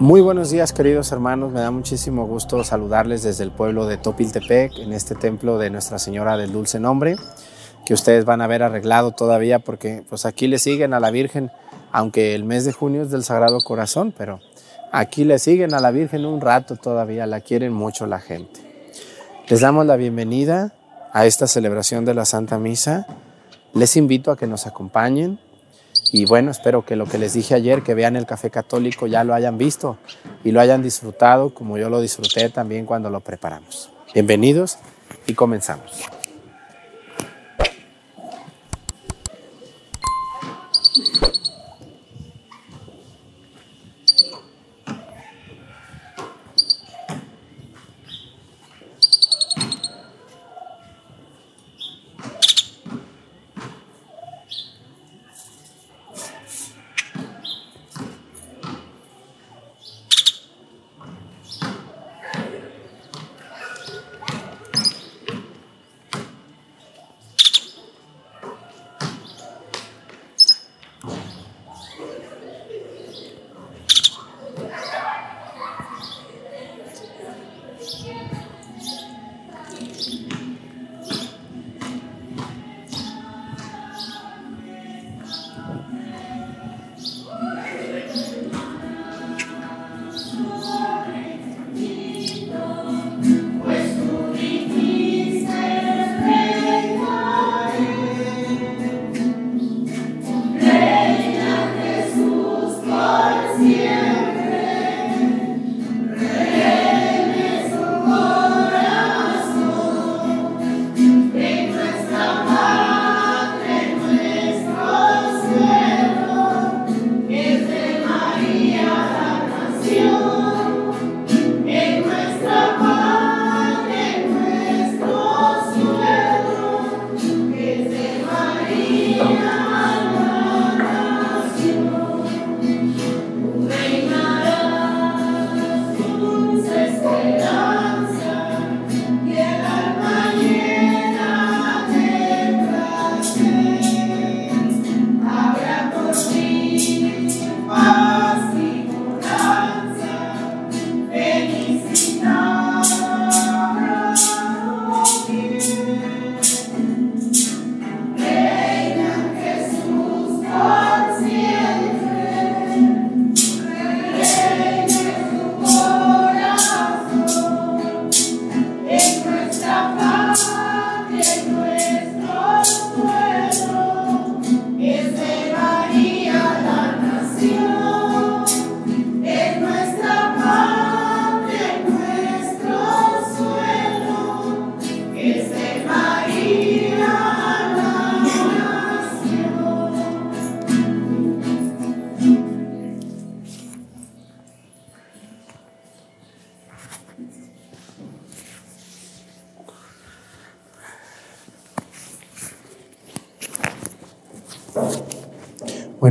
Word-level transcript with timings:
Muy 0.00 0.22
buenos 0.22 0.48
días 0.48 0.72
queridos 0.72 1.12
hermanos, 1.12 1.52
me 1.52 1.60
da 1.60 1.70
muchísimo 1.70 2.26
gusto 2.26 2.64
saludarles 2.64 3.22
desde 3.22 3.44
el 3.44 3.50
pueblo 3.50 3.84
de 3.84 3.98
Topiltepec, 3.98 4.78
en 4.78 4.94
este 4.94 5.14
templo 5.14 5.58
de 5.58 5.68
Nuestra 5.68 5.98
Señora 5.98 6.38
del 6.38 6.52
Dulce 6.52 6.80
Nombre, 6.80 7.16
que 7.84 7.92
ustedes 7.92 8.24
van 8.24 8.40
a 8.40 8.46
ver 8.46 8.62
arreglado 8.62 9.12
todavía 9.12 9.58
porque 9.58 10.02
pues 10.08 10.24
aquí 10.24 10.48
le 10.48 10.58
siguen 10.58 10.94
a 10.94 11.00
la 11.00 11.10
Virgen, 11.10 11.50
aunque 11.92 12.34
el 12.34 12.44
mes 12.44 12.64
de 12.64 12.72
junio 12.72 13.02
es 13.02 13.10
del 13.10 13.24
Sagrado 13.24 13.58
Corazón, 13.60 14.14
pero 14.16 14.40
aquí 14.90 15.24
le 15.24 15.38
siguen 15.38 15.74
a 15.74 15.80
la 15.80 15.90
Virgen 15.90 16.24
un 16.24 16.40
rato 16.40 16.76
todavía, 16.76 17.26
la 17.26 17.42
quieren 17.42 17.74
mucho 17.74 18.06
la 18.06 18.20
gente. 18.20 18.58
Les 19.50 19.60
damos 19.60 19.84
la 19.84 19.96
bienvenida 19.96 20.72
a 21.12 21.26
esta 21.26 21.46
celebración 21.46 22.06
de 22.06 22.14
la 22.14 22.24
Santa 22.24 22.58
Misa, 22.58 23.06
les 23.74 23.94
invito 23.96 24.30
a 24.30 24.38
que 24.38 24.46
nos 24.46 24.66
acompañen 24.66 25.38
y 26.12 26.24
bueno, 26.24 26.50
espero 26.50 26.84
que 26.84 26.96
lo 26.96 27.06
que 27.06 27.18
les 27.18 27.34
dije 27.34 27.54
ayer, 27.54 27.82
que 27.82 27.94
vean 27.94 28.16
el 28.16 28.26
café 28.26 28.50
católico, 28.50 29.06
ya 29.06 29.24
lo 29.24 29.34
hayan 29.34 29.58
visto 29.58 29.98
y 30.44 30.52
lo 30.52 30.60
hayan 30.60 30.82
disfrutado 30.82 31.54
como 31.54 31.78
yo 31.78 31.88
lo 31.88 32.00
disfruté 32.00 32.50
también 32.50 32.86
cuando 32.86 33.10
lo 33.10 33.20
preparamos. 33.20 33.90
Bienvenidos 34.12 34.78
y 35.26 35.34
comenzamos. 35.34 36.19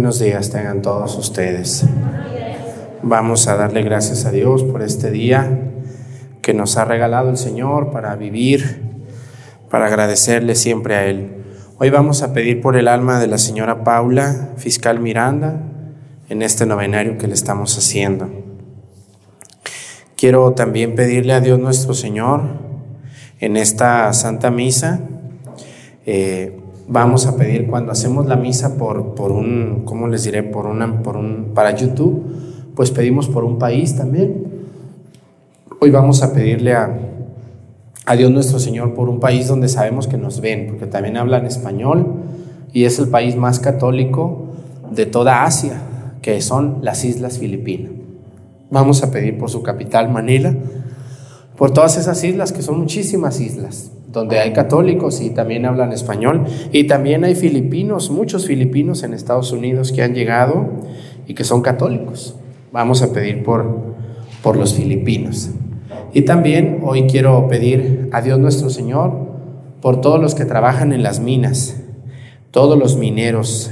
Buenos 0.09 0.25
días 0.25 0.49
tengan 0.49 0.81
todos 0.81 1.15
ustedes. 1.19 1.85
Vamos 3.03 3.47
a 3.47 3.55
darle 3.55 3.83
gracias 3.83 4.25
a 4.25 4.31
Dios 4.31 4.63
por 4.63 4.81
este 4.81 5.11
día 5.11 5.69
que 6.41 6.55
nos 6.55 6.77
ha 6.77 6.85
regalado 6.85 7.29
el 7.29 7.37
Señor 7.37 7.91
para 7.91 8.15
vivir, 8.15 8.81
para 9.69 9.85
agradecerle 9.85 10.55
siempre 10.55 10.95
a 10.95 11.05
Él. 11.05 11.43
Hoy 11.77 11.91
vamos 11.91 12.23
a 12.23 12.33
pedir 12.33 12.59
por 12.59 12.75
el 12.75 12.87
alma 12.87 13.19
de 13.19 13.27
la 13.27 13.37
señora 13.37 13.83
Paula, 13.83 14.49
fiscal 14.57 14.99
Miranda, 14.99 15.61
en 16.27 16.41
este 16.41 16.65
novenario 16.65 17.19
que 17.19 17.27
le 17.27 17.35
estamos 17.35 17.77
haciendo. 17.77 18.31
Quiero 20.17 20.53
también 20.53 20.95
pedirle 20.95 21.33
a 21.33 21.39
Dios 21.39 21.59
nuestro 21.59 21.93
Señor 21.93 22.41
en 23.39 23.57
esta 23.57 24.11
Santa 24.13 24.49
Misa. 24.49 25.01
Eh, 26.07 26.58
vamos 26.89 27.27
a 27.27 27.37
pedir 27.37 27.67
cuando 27.67 27.91
hacemos 27.91 28.25
la 28.25 28.35
misa 28.35 28.75
por, 28.75 29.13
por 29.13 29.31
un, 29.31 29.83
¿cómo 29.85 30.07
les 30.07 30.23
diré? 30.23 30.41
Por 30.41 30.65
una, 30.65 31.03
por 31.03 31.15
un, 31.15 31.51
para 31.53 31.75
YouTube, 31.75 32.25
pues 32.75 32.89
pedimos 32.89 33.29
por 33.29 33.43
un 33.43 33.59
país 33.59 33.95
también. 33.95 34.47
Hoy 35.79 35.91
vamos 35.91 36.23
a 36.23 36.33
pedirle 36.33 36.73
a, 36.73 36.97
a 38.05 38.15
Dios 38.15 38.31
nuestro 38.31 38.59
Señor 38.59 38.95
por 38.95 39.07
un 39.07 39.19
país 39.19 39.47
donde 39.47 39.67
sabemos 39.67 40.07
que 40.07 40.17
nos 40.17 40.41
ven, 40.41 40.65
porque 40.67 40.87
también 40.87 41.15
hablan 41.15 41.45
español 41.45 42.07
y 42.73 42.85
es 42.85 42.97
el 42.97 43.07
país 43.07 43.35
más 43.35 43.59
católico 43.59 44.47
de 44.91 45.05
toda 45.05 45.43
Asia, 45.43 45.81
que 46.23 46.41
son 46.41 46.79
las 46.81 47.05
Islas 47.05 47.37
Filipinas. 47.37 47.91
Vamos 48.71 49.03
a 49.03 49.11
pedir 49.11 49.37
por 49.37 49.51
su 49.51 49.61
capital, 49.61 50.11
Manila, 50.11 50.55
por 51.55 51.71
todas 51.71 51.97
esas 51.97 52.23
islas, 52.23 52.51
que 52.51 52.63
son 52.63 52.79
muchísimas 52.79 53.39
islas 53.39 53.91
donde 54.11 54.39
hay 54.39 54.53
católicos 54.53 55.21
y 55.21 55.29
también 55.29 55.65
hablan 55.65 55.91
español. 55.91 56.45
Y 56.71 56.85
también 56.85 57.23
hay 57.23 57.35
filipinos, 57.35 58.09
muchos 58.09 58.47
filipinos 58.47 59.03
en 59.03 59.13
Estados 59.13 59.51
Unidos 59.51 59.91
que 59.91 60.01
han 60.01 60.13
llegado 60.13 60.69
y 61.27 61.33
que 61.33 61.43
son 61.43 61.61
católicos. 61.61 62.35
Vamos 62.71 63.01
a 63.01 63.13
pedir 63.13 63.43
por, 63.43 63.95
por 64.41 64.57
los 64.57 64.73
filipinos. 64.73 65.51
Y 66.13 66.23
también 66.23 66.79
hoy 66.83 67.03
quiero 67.03 67.47
pedir 67.47 68.09
a 68.11 68.21
Dios 68.21 68.39
nuestro 68.39 68.69
Señor 68.69 69.29
por 69.81 70.01
todos 70.01 70.19
los 70.19 70.33
que 70.33 70.45
trabajan 70.45 70.91
en 70.91 71.03
las 71.03 71.19
minas, 71.19 71.79
todos 72.51 72.77
los 72.77 72.97
mineros, 72.97 73.71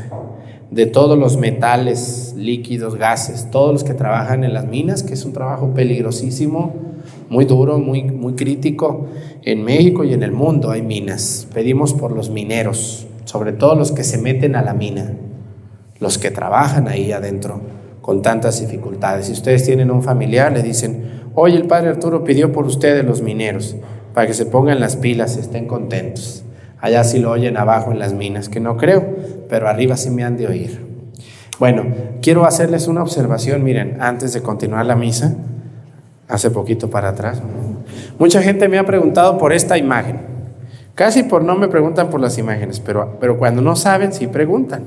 de 0.69 0.85
todos 0.85 1.17
los 1.17 1.37
metales, 1.37 2.35
líquidos, 2.37 2.95
gases, 2.95 3.49
todos 3.49 3.73
los 3.73 3.83
que 3.83 3.93
trabajan 3.93 4.43
en 4.43 4.53
las 4.53 4.67
minas, 4.67 5.01
que 5.01 5.13
es 5.13 5.25
un 5.25 5.33
trabajo 5.33 5.73
peligrosísimo 5.73 6.86
muy 7.29 7.45
duro, 7.45 7.79
muy, 7.79 8.03
muy 8.03 8.33
crítico. 8.33 9.07
En 9.43 9.63
México 9.63 10.03
y 10.03 10.13
en 10.13 10.23
el 10.23 10.31
mundo 10.31 10.71
hay 10.71 10.81
minas. 10.81 11.47
Pedimos 11.53 11.93
por 11.93 12.11
los 12.11 12.29
mineros, 12.29 13.07
sobre 13.25 13.53
todo 13.53 13.75
los 13.75 13.91
que 13.91 14.03
se 14.03 14.17
meten 14.17 14.55
a 14.55 14.61
la 14.61 14.73
mina, 14.73 15.13
los 15.99 16.17
que 16.17 16.31
trabajan 16.31 16.87
ahí 16.87 17.11
adentro 17.11 17.61
con 18.01 18.21
tantas 18.21 18.61
dificultades. 18.61 19.25
Si 19.25 19.33
ustedes 19.33 19.63
tienen 19.63 19.91
un 19.91 20.01
familiar, 20.01 20.53
le 20.53 20.63
dicen, 20.63 21.29
hoy 21.35 21.55
el 21.55 21.67
padre 21.67 21.89
Arturo 21.89 22.23
pidió 22.23 22.53
por 22.53 22.65
ustedes 22.65 23.03
los 23.03 23.21
mineros, 23.21 23.75
para 24.13 24.27
que 24.27 24.33
se 24.33 24.45
pongan 24.45 24.79
las 24.79 24.95
pilas 24.95 25.35
y 25.35 25.41
estén 25.41 25.67
contentos. 25.67 26.45
Allá 26.79 27.03
sí 27.03 27.19
lo 27.19 27.31
oyen 27.31 27.57
abajo 27.57 27.91
en 27.91 27.99
las 27.99 28.13
minas, 28.13 28.47
que 28.47 28.59
no 28.59 28.77
creo, 28.77 29.05
pero 29.49 29.67
arriba 29.67 29.97
sí 29.97 30.09
me 30.09 30.23
han 30.23 30.37
de 30.37 30.47
oír. 30.47 30.85
Bueno, 31.59 31.85
quiero 32.21 32.45
hacerles 32.45 32.87
una 32.87 33.01
observación, 33.01 33.63
miren, 33.63 33.97
antes 33.99 34.31
de 34.31 34.41
continuar 34.41 34.85
la 34.85 34.95
misa, 34.95 35.35
hace 36.27 36.51
poquito 36.51 36.89
para 36.89 37.09
atrás. 37.09 37.41
Mucha 38.19 38.41
gente 38.41 38.67
me 38.67 38.77
ha 38.77 38.85
preguntado 38.85 39.37
por 39.37 39.53
esta 39.53 39.77
imagen. 39.77 40.19
Casi 40.95 41.23
por 41.23 41.43
no 41.43 41.55
me 41.55 41.67
preguntan 41.67 42.09
por 42.09 42.19
las 42.19 42.37
imágenes, 42.37 42.79
pero, 42.79 43.17
pero 43.19 43.37
cuando 43.37 43.61
no 43.61 43.75
saben, 43.75 44.13
sí 44.13 44.27
preguntan. 44.27 44.85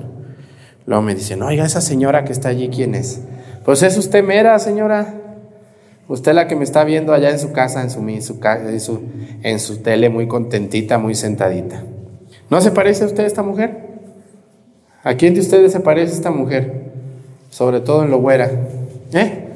Luego 0.87 1.03
me 1.03 1.15
dicen, 1.15 1.43
oiga, 1.43 1.65
esa 1.65 1.81
señora 1.81 2.25
que 2.25 2.33
está 2.33 2.49
allí, 2.49 2.69
¿quién 2.69 2.95
es? 2.95 3.23
Pues 3.65 3.83
es 3.83 3.97
usted 3.97 4.25
mera, 4.25 4.59
señora. 4.59 5.15
Usted 6.09 6.35
la 6.35 6.49
que 6.49 6.57
me 6.57 6.65
está 6.65 6.83
viendo 6.83 7.13
allá 7.13 7.31
en 7.31 7.39
su 7.39 7.53
casa, 7.53 7.83
en 7.83 7.91
su, 7.91 8.01
en 8.01 8.81
su, 8.81 9.01
en 9.43 9.61
su 9.61 9.77
tele, 9.83 10.09
muy 10.09 10.27
contentita, 10.27 10.99
muy 10.99 11.15
sentadita. 11.15 11.85
¿No 12.49 12.61
se 12.61 12.73
parece 12.73 13.05
a 13.05 13.07
usted 13.07 13.25
esta 13.25 13.45
mujer? 13.45 13.91
¿A 15.05 15.15
quién 15.15 15.35
de 15.35 15.41
ustedes 15.41 15.71
se 15.71 15.79
parece 15.79 16.13
esta 16.13 16.33
mujer? 16.33 16.91
Sobre 17.51 17.79
todo 17.79 18.03
en 18.03 18.11
lo 18.11 18.19
güera. 18.19 18.51
¿Eh? 19.13 19.50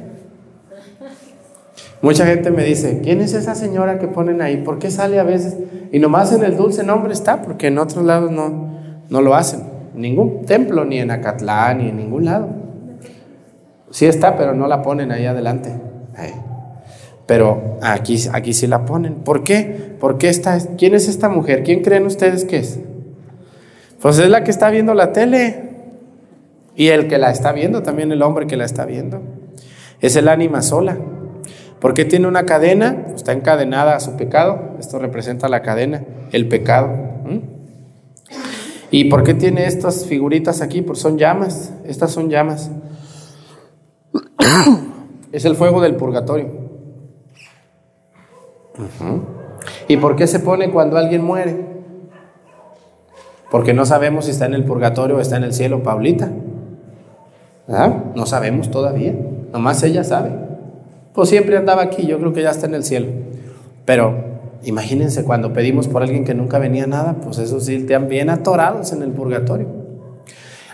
Mucha 2.04 2.26
gente 2.26 2.50
me 2.50 2.62
dice, 2.64 3.00
¿quién 3.02 3.22
es 3.22 3.32
esa 3.32 3.54
señora 3.54 3.98
que 3.98 4.08
ponen 4.08 4.42
ahí? 4.42 4.58
¿Por 4.58 4.78
qué 4.78 4.90
sale 4.90 5.18
a 5.18 5.22
veces? 5.22 5.56
Y 5.90 5.98
nomás 5.98 6.34
en 6.34 6.44
el 6.44 6.54
dulce 6.54 6.84
nombre 6.84 7.14
está, 7.14 7.40
porque 7.40 7.68
en 7.68 7.78
otros 7.78 8.04
lados 8.04 8.30
no, 8.30 8.68
no 9.08 9.22
lo 9.22 9.34
hacen. 9.34 9.62
Ningún 9.94 10.44
templo, 10.44 10.84
ni 10.84 10.98
en 10.98 11.10
Acatlán, 11.10 11.78
ni 11.78 11.88
en 11.88 11.96
ningún 11.96 12.26
lado. 12.26 12.50
Sí 13.90 14.04
está, 14.04 14.36
pero 14.36 14.54
no 14.54 14.66
la 14.66 14.82
ponen 14.82 15.12
ahí 15.12 15.24
adelante. 15.24 15.72
Pero 17.24 17.78
aquí, 17.80 18.18
aquí 18.30 18.52
sí 18.52 18.66
la 18.66 18.84
ponen. 18.84 19.14
¿Por 19.14 19.42
qué? 19.42 19.96
Porque 19.98 20.28
esta, 20.28 20.58
¿Quién 20.76 20.94
es 20.94 21.08
esta 21.08 21.30
mujer? 21.30 21.62
¿Quién 21.62 21.82
creen 21.82 22.04
ustedes 22.04 22.44
que 22.44 22.58
es? 22.58 22.80
Pues 24.02 24.18
es 24.18 24.28
la 24.28 24.44
que 24.44 24.50
está 24.50 24.68
viendo 24.68 24.92
la 24.92 25.12
tele. 25.12 25.70
Y 26.76 26.88
el 26.88 27.08
que 27.08 27.16
la 27.16 27.30
está 27.30 27.52
viendo, 27.52 27.82
también 27.82 28.12
el 28.12 28.20
hombre 28.20 28.46
que 28.46 28.58
la 28.58 28.66
está 28.66 28.84
viendo. 28.84 29.22
Es 30.02 30.16
el 30.16 30.28
ánima 30.28 30.60
sola. 30.60 30.98
¿Por 31.84 31.92
qué 31.92 32.06
tiene 32.06 32.26
una 32.26 32.46
cadena? 32.46 33.08
Está 33.14 33.32
encadenada 33.32 33.94
a 33.94 34.00
su 34.00 34.16
pecado. 34.16 34.70
Esto 34.80 34.98
representa 34.98 35.50
la 35.50 35.60
cadena, 35.60 36.02
el 36.32 36.48
pecado. 36.48 36.88
¿Y 38.90 39.10
por 39.10 39.22
qué 39.22 39.34
tiene 39.34 39.66
estas 39.66 40.06
figuritas 40.06 40.62
aquí? 40.62 40.80
Porque 40.80 41.02
son 41.02 41.18
llamas. 41.18 41.74
Estas 41.84 42.10
son 42.10 42.30
llamas. 42.30 42.70
es 45.32 45.44
el 45.44 45.56
fuego 45.56 45.82
del 45.82 45.96
purgatorio. 45.96 46.48
¿Y 49.86 49.98
por 49.98 50.16
qué 50.16 50.26
se 50.26 50.38
pone 50.38 50.70
cuando 50.70 50.96
alguien 50.96 51.22
muere? 51.22 51.66
Porque 53.50 53.74
no 53.74 53.84
sabemos 53.84 54.24
si 54.24 54.30
está 54.30 54.46
en 54.46 54.54
el 54.54 54.64
purgatorio 54.64 55.16
o 55.16 55.20
está 55.20 55.36
en 55.36 55.44
el 55.44 55.52
cielo, 55.52 55.82
Paulita. 55.82 56.30
No 57.68 58.24
sabemos 58.24 58.70
todavía. 58.70 59.14
Nomás 59.52 59.82
ella 59.82 60.02
sabe 60.02 60.44
pues 61.14 61.28
siempre 61.28 61.56
andaba 61.56 61.82
aquí, 61.82 62.06
yo 62.06 62.18
creo 62.18 62.32
que 62.32 62.42
ya 62.42 62.50
está 62.50 62.66
en 62.66 62.74
el 62.74 62.84
cielo. 62.84 63.06
Pero 63.84 64.16
imagínense 64.64 65.22
cuando 65.22 65.52
pedimos 65.52 65.86
por 65.86 66.02
alguien 66.02 66.24
que 66.24 66.34
nunca 66.34 66.58
venía 66.58 66.86
nada, 66.86 67.16
pues 67.22 67.38
eso 67.38 67.60
sí, 67.60 67.76
están 67.76 68.08
bien 68.08 68.30
atorados 68.30 68.92
en 68.92 69.02
el 69.02 69.10
purgatorio. 69.10 69.68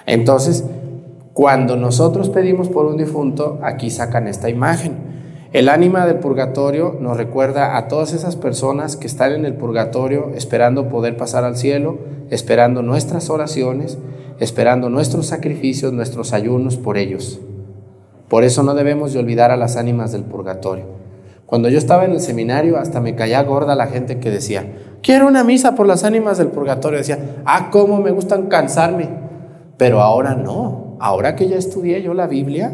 Entonces, 0.06 0.64
cuando 1.34 1.76
nosotros 1.76 2.30
pedimos 2.30 2.70
por 2.70 2.86
un 2.86 2.96
difunto, 2.96 3.58
aquí 3.62 3.90
sacan 3.90 4.26
esta 4.26 4.48
imagen. 4.48 5.10
El 5.52 5.68
ánima 5.68 6.06
del 6.06 6.20
purgatorio 6.20 6.96
nos 6.98 7.16
recuerda 7.16 7.76
a 7.76 7.88
todas 7.88 8.14
esas 8.14 8.36
personas 8.36 8.96
que 8.96 9.06
están 9.06 9.32
en 9.32 9.44
el 9.44 9.54
purgatorio 9.54 10.30
esperando 10.34 10.88
poder 10.88 11.16
pasar 11.16 11.44
al 11.44 11.56
cielo, 11.56 11.98
esperando 12.30 12.82
nuestras 12.82 13.28
oraciones, 13.28 13.98
esperando 14.38 14.88
nuestros 14.88 15.26
sacrificios, 15.26 15.92
nuestros 15.92 16.32
ayunos 16.32 16.78
por 16.78 16.96
ellos. 16.96 17.40
Por 18.30 18.44
eso 18.44 18.62
no 18.62 18.74
debemos 18.74 19.12
de 19.12 19.18
olvidar 19.18 19.50
a 19.50 19.56
las 19.56 19.76
ánimas 19.76 20.12
del 20.12 20.22
purgatorio. 20.22 20.84
Cuando 21.46 21.68
yo 21.68 21.78
estaba 21.78 22.04
en 22.04 22.12
el 22.12 22.20
seminario, 22.20 22.78
hasta 22.78 23.00
me 23.00 23.16
caía 23.16 23.42
gorda 23.42 23.74
la 23.74 23.88
gente 23.88 24.20
que 24.20 24.30
decía, 24.30 24.72
quiero 25.02 25.26
una 25.26 25.42
misa 25.42 25.74
por 25.74 25.88
las 25.88 26.04
ánimas 26.04 26.38
del 26.38 26.46
purgatorio. 26.46 27.00
Decía, 27.00 27.42
ah, 27.44 27.70
cómo 27.72 28.00
me 28.00 28.12
gustan 28.12 28.46
cansarme. 28.46 29.08
Pero 29.76 30.00
ahora 30.00 30.36
no. 30.36 30.96
Ahora 31.00 31.34
que 31.34 31.48
ya 31.48 31.56
estudié 31.56 32.02
yo 32.02 32.14
la 32.14 32.28
Biblia 32.28 32.72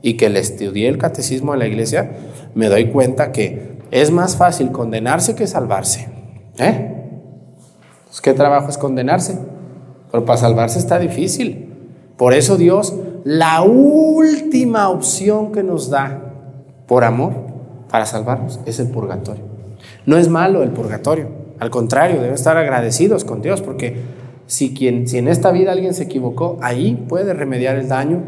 y 0.00 0.16
que 0.16 0.30
le 0.30 0.40
estudié 0.40 0.88
el 0.88 0.96
catecismo 0.96 1.52
de 1.52 1.58
la 1.58 1.66
iglesia, 1.66 2.12
me 2.54 2.70
doy 2.70 2.88
cuenta 2.88 3.32
que 3.32 3.76
es 3.90 4.10
más 4.10 4.36
fácil 4.36 4.72
condenarse 4.72 5.34
que 5.34 5.46
salvarse. 5.46 6.08
¿Eh? 6.58 6.94
Pues, 8.06 8.22
¿Qué 8.22 8.32
trabajo 8.32 8.70
es 8.70 8.78
condenarse? 8.78 9.38
Pero 10.10 10.24
para 10.24 10.38
salvarse 10.38 10.78
está 10.78 10.98
difícil. 10.98 11.90
Por 12.16 12.32
eso 12.32 12.56
Dios 12.56 12.94
la 13.26 13.62
última 13.62 14.88
opción 14.88 15.50
que 15.50 15.64
nos 15.64 15.90
da 15.90 16.22
por 16.86 17.02
amor 17.02 17.32
para 17.90 18.06
salvarnos 18.06 18.60
es 18.66 18.78
el 18.78 18.86
purgatorio. 18.86 19.42
No 20.06 20.16
es 20.16 20.28
malo 20.28 20.62
el 20.62 20.70
purgatorio, 20.70 21.26
al 21.58 21.70
contrario, 21.70 22.22
debe 22.22 22.36
estar 22.36 22.56
agradecidos 22.56 23.24
con 23.24 23.42
Dios 23.42 23.62
porque 23.62 23.96
si, 24.46 24.74
quien, 24.74 25.08
si 25.08 25.18
en 25.18 25.26
esta 25.26 25.50
vida 25.50 25.72
alguien 25.72 25.92
se 25.92 26.04
equivocó, 26.04 26.56
ahí 26.62 27.04
puede 27.08 27.34
remediar 27.34 27.74
el 27.74 27.88
daño 27.88 28.22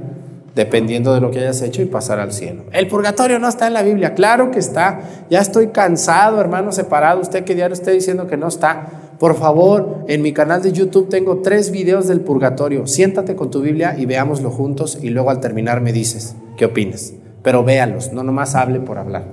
dependiendo 0.56 1.14
de 1.14 1.20
lo 1.20 1.30
que 1.30 1.38
hayas 1.38 1.62
hecho 1.62 1.80
y 1.80 1.84
pasar 1.84 2.18
al 2.18 2.32
cielo. 2.32 2.64
El 2.72 2.88
purgatorio 2.88 3.38
no 3.38 3.48
está 3.48 3.68
en 3.68 3.74
la 3.74 3.82
Biblia, 3.84 4.14
claro 4.14 4.50
que 4.50 4.58
está. 4.58 5.02
Ya 5.30 5.38
estoy 5.38 5.68
cansado, 5.68 6.40
hermano 6.40 6.72
separado, 6.72 7.20
usted 7.20 7.44
que 7.44 7.54
diario 7.54 7.74
esté 7.74 7.92
diciendo 7.92 8.26
que 8.26 8.36
no 8.36 8.48
está. 8.48 8.88
Por 9.18 9.34
favor, 9.34 10.04
en 10.06 10.22
mi 10.22 10.32
canal 10.32 10.62
de 10.62 10.72
YouTube 10.72 11.08
tengo 11.08 11.38
tres 11.38 11.72
videos 11.72 12.06
del 12.06 12.20
purgatorio. 12.20 12.86
Siéntate 12.86 13.34
con 13.34 13.50
tu 13.50 13.60
Biblia 13.60 13.96
y 13.98 14.06
veámoslo 14.06 14.50
juntos 14.50 14.98
y 15.02 15.10
luego 15.10 15.30
al 15.30 15.40
terminar 15.40 15.80
me 15.80 15.92
dices 15.92 16.36
qué 16.56 16.66
opinas. 16.66 17.14
Pero 17.42 17.64
véalos, 17.64 18.12
no 18.12 18.22
nomás 18.22 18.54
hable 18.54 18.78
por 18.78 18.96
hablar. 18.96 19.26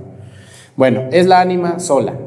Bueno, 0.76 1.04
es 1.12 1.28
la 1.28 1.40
ánima 1.40 1.80
sola, 1.80 2.18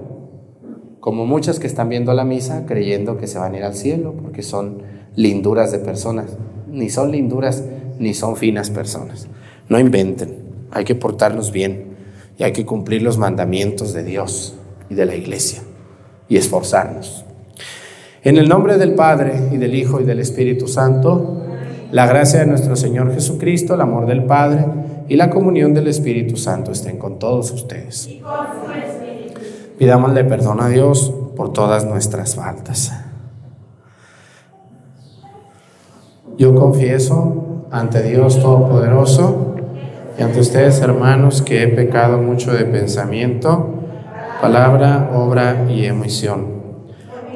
como 1.00 1.26
muchas 1.26 1.58
que 1.58 1.66
están 1.66 1.88
viendo 1.88 2.14
la 2.14 2.24
misa 2.24 2.64
creyendo 2.64 3.18
que 3.18 3.26
se 3.26 3.38
van 3.38 3.54
a 3.54 3.58
ir 3.58 3.64
al 3.64 3.74
cielo 3.74 4.14
porque 4.14 4.42
son 4.42 4.82
linduras 5.16 5.72
de 5.72 5.80
personas. 5.80 6.36
Ni 6.68 6.90
son 6.90 7.10
linduras 7.10 7.64
ni 7.98 8.14
son 8.14 8.36
finas 8.36 8.70
personas. 8.70 9.26
No 9.68 9.80
inventen, 9.80 10.44
hay 10.70 10.84
que 10.84 10.94
portarnos 10.94 11.50
bien 11.50 11.96
y 12.38 12.44
hay 12.44 12.52
que 12.52 12.64
cumplir 12.64 13.02
los 13.02 13.18
mandamientos 13.18 13.92
de 13.94 14.04
Dios 14.04 14.54
y 14.88 14.94
de 14.94 15.06
la 15.06 15.16
iglesia 15.16 15.60
y 16.28 16.36
esforzarnos. 16.36 17.24
En 18.24 18.36
el 18.36 18.48
nombre 18.48 18.78
del 18.78 18.94
Padre 18.94 19.48
y 19.52 19.58
del 19.58 19.74
Hijo 19.76 20.00
y 20.00 20.04
del 20.04 20.18
Espíritu 20.18 20.66
Santo, 20.66 21.36
la 21.92 22.06
gracia 22.06 22.40
de 22.40 22.46
nuestro 22.46 22.74
Señor 22.74 23.14
Jesucristo, 23.14 23.74
el 23.74 23.80
amor 23.80 24.06
del 24.06 24.24
Padre 24.24 24.66
y 25.08 25.16
la 25.16 25.30
comunión 25.30 25.72
del 25.72 25.86
Espíritu 25.86 26.36
Santo 26.36 26.72
estén 26.72 26.98
con 26.98 27.20
todos 27.20 27.52
ustedes. 27.52 28.10
Pidámosle 29.78 30.24
perdón 30.24 30.60
a 30.60 30.68
Dios 30.68 31.14
por 31.36 31.52
todas 31.52 31.84
nuestras 31.84 32.34
faltas. 32.34 32.92
Yo 36.36 36.54
confieso 36.56 37.66
ante 37.70 38.02
Dios 38.02 38.40
Todopoderoso 38.40 39.54
y 40.18 40.22
ante 40.22 40.40
ustedes, 40.40 40.80
hermanos, 40.80 41.42
que 41.42 41.62
he 41.62 41.68
pecado 41.68 42.18
mucho 42.18 42.52
de 42.52 42.64
pensamiento, 42.64 43.74
palabra, 44.40 45.10
obra 45.14 45.66
y 45.70 45.84
emisión 45.84 46.57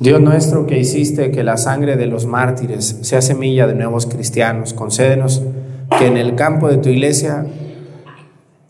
Dios 0.00 0.18
nuestro 0.22 0.66
que 0.66 0.78
hiciste 0.78 1.30
que 1.30 1.44
la 1.44 1.58
sangre 1.58 1.98
de 1.98 2.06
los 2.06 2.24
mártires 2.24 3.00
sea 3.02 3.20
semilla 3.20 3.66
de 3.66 3.74
nuevos 3.74 4.06
cristianos, 4.06 4.72
concédenos 4.72 5.42
que 5.98 6.06
en 6.06 6.16
el 6.16 6.36
campo 6.36 6.68
de 6.68 6.78
tu 6.78 6.88
iglesia, 6.88 7.44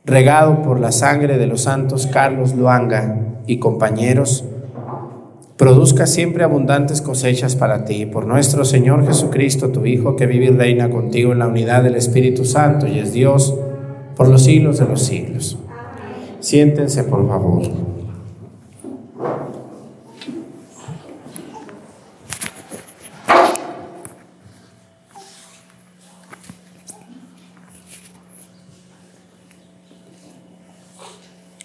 regado 0.04 0.60
por 0.62 0.80
la 0.80 0.90
sangre 0.90 1.38
de 1.38 1.46
los 1.46 1.62
santos 1.62 2.08
Carlos 2.08 2.56
Luanga 2.56 3.16
y 3.46 3.60
compañeros, 3.60 4.44
produzca 5.56 6.08
siempre 6.08 6.42
abundantes 6.42 7.00
cosechas 7.00 7.54
para 7.54 7.84
ti, 7.84 8.06
por 8.06 8.26
nuestro 8.26 8.64
Señor 8.64 9.06
Jesucristo, 9.06 9.68
tu 9.68 9.86
Hijo, 9.86 10.16
que 10.16 10.26
vive 10.26 10.46
y 10.46 10.50
reina 10.50 10.90
contigo 10.90 11.30
en 11.30 11.38
la 11.38 11.46
unidad 11.46 11.84
del 11.84 11.94
Espíritu 11.94 12.44
Santo 12.44 12.88
y 12.88 12.98
es 12.98 13.12
Dios 13.12 13.54
por 14.16 14.26
los 14.26 14.42
siglos 14.42 14.80
de 14.80 14.86
los 14.86 15.04
siglos. 15.04 15.56
Siéntense, 16.40 17.04
por 17.04 17.24
favor. 17.28 17.89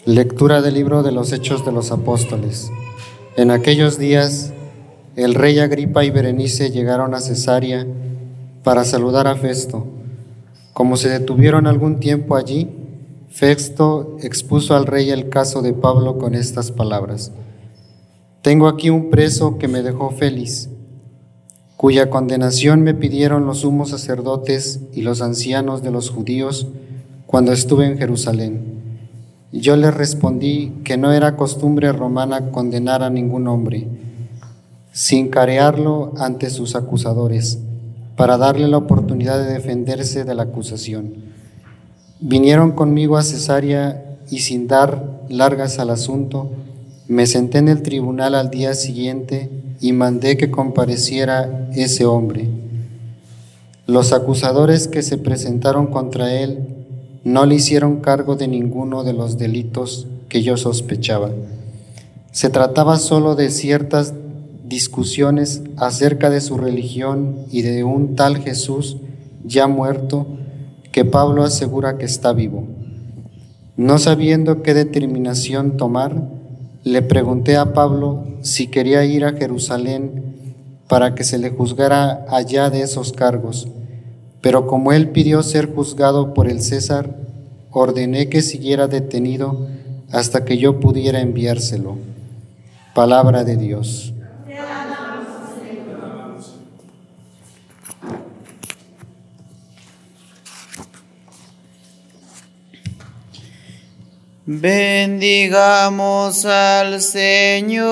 Lectura 0.06 0.62
del 0.62 0.74
libro 0.74 1.02
de 1.02 1.10
los 1.10 1.32
Hechos 1.32 1.64
de 1.64 1.72
los 1.72 1.90
Apóstoles. 1.90 2.70
En 3.36 3.50
aquellos 3.50 3.98
días, 3.98 4.52
el 5.16 5.34
rey 5.34 5.58
Agripa 5.58 6.04
y 6.04 6.10
Berenice 6.10 6.70
llegaron 6.70 7.12
a 7.12 7.18
Cesarea 7.18 7.84
para 8.62 8.84
saludar 8.84 9.26
a 9.26 9.34
Festo. 9.34 9.84
Como 10.72 10.96
se 10.96 11.08
detuvieron 11.08 11.66
algún 11.66 11.98
tiempo 11.98 12.36
allí, 12.36 12.70
Festo 13.30 14.16
expuso 14.22 14.76
al 14.76 14.86
rey 14.86 15.10
el 15.10 15.28
caso 15.28 15.60
de 15.60 15.72
Pablo 15.72 16.18
con 16.18 16.36
estas 16.36 16.70
palabras. 16.70 17.32
Tengo 18.42 18.68
aquí 18.68 18.90
un 18.90 19.10
preso 19.10 19.58
que 19.58 19.66
me 19.66 19.82
dejó 19.82 20.10
feliz, 20.10 20.70
cuya 21.76 22.10
condenación 22.10 22.82
me 22.82 22.94
pidieron 22.94 23.44
los 23.44 23.58
sumos 23.62 23.88
sacerdotes 23.88 24.78
y 24.92 25.02
los 25.02 25.20
ancianos 25.20 25.82
de 25.82 25.90
los 25.90 26.10
judíos 26.10 26.68
cuando 27.26 27.52
estuve 27.52 27.86
en 27.86 27.98
Jerusalén. 27.98 28.75
Yo 29.58 29.74
le 29.76 29.90
respondí 29.90 30.74
que 30.84 30.98
no 30.98 31.12
era 31.12 31.36
costumbre 31.36 31.90
romana 31.90 32.50
condenar 32.50 33.02
a 33.02 33.08
ningún 33.08 33.48
hombre, 33.48 33.88
sin 34.92 35.28
carearlo 35.28 36.12
ante 36.18 36.50
sus 36.50 36.76
acusadores, 36.76 37.58
para 38.16 38.36
darle 38.36 38.68
la 38.68 38.76
oportunidad 38.76 39.38
de 39.38 39.54
defenderse 39.54 40.24
de 40.24 40.34
la 40.34 40.42
acusación. 40.42 41.14
Vinieron 42.20 42.72
conmigo 42.72 43.16
a 43.16 43.22
Cesarea 43.22 44.18
y 44.30 44.40
sin 44.40 44.66
dar 44.66 45.22
largas 45.30 45.78
al 45.78 45.88
asunto, 45.88 46.50
me 47.08 47.26
senté 47.26 47.56
en 47.56 47.68
el 47.68 47.80
tribunal 47.80 48.34
al 48.34 48.50
día 48.50 48.74
siguiente 48.74 49.48
y 49.80 49.92
mandé 49.92 50.36
que 50.36 50.50
compareciera 50.50 51.70
ese 51.74 52.04
hombre. 52.04 52.46
Los 53.86 54.12
acusadores 54.12 54.86
que 54.86 55.02
se 55.02 55.16
presentaron 55.16 55.86
contra 55.86 56.34
él 56.34 56.75
no 57.26 57.44
le 57.44 57.56
hicieron 57.56 57.96
cargo 57.96 58.36
de 58.36 58.46
ninguno 58.46 59.02
de 59.02 59.12
los 59.12 59.36
delitos 59.36 60.06
que 60.28 60.44
yo 60.44 60.56
sospechaba. 60.56 61.32
Se 62.30 62.50
trataba 62.50 62.98
solo 62.98 63.34
de 63.34 63.50
ciertas 63.50 64.14
discusiones 64.62 65.62
acerca 65.76 66.30
de 66.30 66.40
su 66.40 66.56
religión 66.56 67.38
y 67.50 67.62
de 67.62 67.82
un 67.82 68.14
tal 68.14 68.36
Jesús 68.36 68.98
ya 69.44 69.66
muerto 69.66 70.28
que 70.92 71.04
Pablo 71.04 71.42
asegura 71.42 71.98
que 71.98 72.04
está 72.04 72.32
vivo. 72.32 72.62
No 73.76 73.98
sabiendo 73.98 74.62
qué 74.62 74.72
determinación 74.72 75.76
tomar, 75.76 76.30
le 76.84 77.02
pregunté 77.02 77.56
a 77.56 77.72
Pablo 77.72 78.22
si 78.42 78.68
quería 78.68 79.04
ir 79.04 79.24
a 79.24 79.32
Jerusalén 79.32 80.22
para 80.86 81.16
que 81.16 81.24
se 81.24 81.38
le 81.38 81.50
juzgara 81.50 82.24
allá 82.30 82.70
de 82.70 82.82
esos 82.82 83.12
cargos 83.12 83.66
pero 84.46 84.68
como 84.68 84.92
él 84.92 85.08
pidió 85.08 85.42
ser 85.42 85.74
juzgado 85.74 86.32
por 86.32 86.48
el 86.48 86.62
César, 86.62 87.16
ordené 87.72 88.28
que 88.28 88.42
siguiera 88.42 88.86
detenido 88.86 89.66
hasta 90.12 90.44
que 90.44 90.56
yo 90.56 90.78
pudiera 90.78 91.20
enviárselo. 91.20 91.98
Palabra 92.94 93.42
de 93.42 93.56
Dios. 93.56 94.12
Bendigamos 104.46 106.44
al 106.44 107.00
Señor 107.00 107.86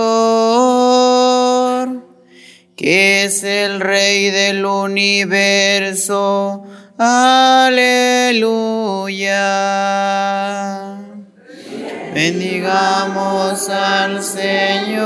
que 2.76 3.24
es 3.24 3.42
el 3.44 3.80
Rey 3.80 4.30
del 4.30 4.64
universo. 4.66 6.64
Aleluya. 6.98 7.74
Bendigamos 12.12 13.68
al 13.68 14.22
Señor, 14.22 15.02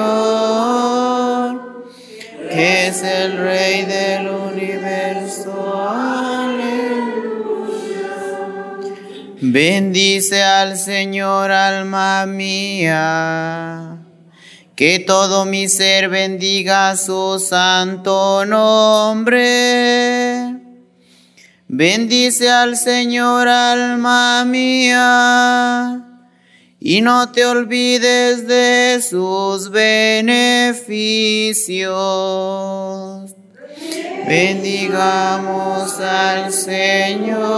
que 2.51 2.89
es 2.89 3.03
el 3.03 3.39
Rey 3.39 3.85
del 3.87 4.29
universo. 4.29 5.89
Aleluya. 5.89 6.59
Bendice 9.41 10.43
al 10.43 10.77
Señor, 10.77 11.51
alma 11.51 12.27
mía 12.27 13.88
que 14.79 14.99
todo 15.01 15.45
mi 15.45 15.69
ser 15.69 16.09
bendiga 16.09 16.97
su 16.97 17.41
santo 17.41 18.47
nombre. 18.47 19.41
Bendice 21.67 22.49
al 22.49 22.77
Señor, 22.77 23.49
alma 23.49 24.45
mía, 24.45 26.05
y 26.79 27.01
no 27.01 27.33
te 27.33 27.45
olvides 27.45 28.47
de 28.47 29.03
sus 29.03 29.71
beneficios. 29.71 30.79
Bendigamos 34.29 35.99
al 35.99 36.53
Señor, 36.53 37.49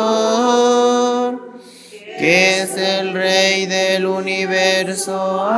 que 2.19 2.63
es 2.63 2.75
el 2.79 3.13
Rey 3.13 3.67
del 3.67 4.07
universo 4.07 5.51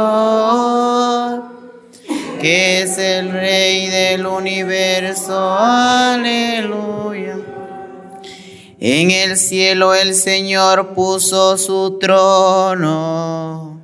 que 2.42 2.82
es 2.82 2.98
el 2.98 3.32
Rey 3.32 3.90
del 3.90 4.26
universo. 4.26 5.56
Aleluya. 5.60 7.38
En 8.80 9.12
el 9.12 9.38
cielo 9.38 9.94
el 9.94 10.16
Señor 10.16 10.96
puso 10.96 11.58
su 11.58 12.00
trono 12.00 13.82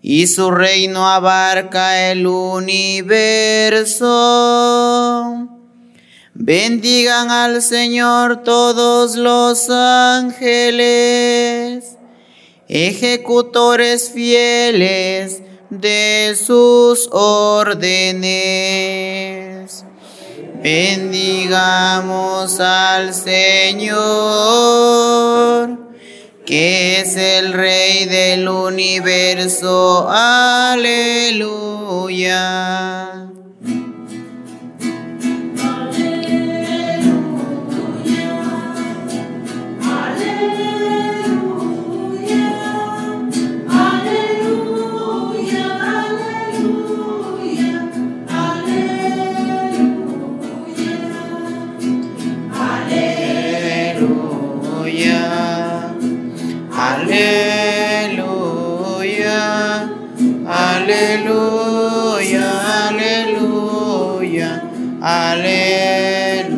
y 0.00 0.26
su 0.26 0.50
reino 0.50 1.06
abarca 1.08 2.10
el 2.10 2.26
universo. 2.26 4.00
Bendigan 6.32 7.30
al 7.30 7.60
Señor 7.62 8.42
todos 8.42 9.14
los 9.16 9.70
ángeles 9.70 10.74
ejecutores 12.68 14.10
fieles 14.10 15.42
de 15.70 16.36
sus 16.36 17.08
órdenes. 17.12 18.34
Bendigamos 20.62 22.58
al 22.58 23.12
Señor, 23.12 23.98
que 26.46 27.00
es 27.00 27.16
el 27.16 27.52
Rey 27.52 28.06
del 28.06 28.48
universo. 28.48 30.08
Aleluya. 30.08 31.54
Aleluya, 58.04 59.06
aleluya, 60.48 61.68
aleluya, 62.88 64.50
aleluya. 65.00 66.54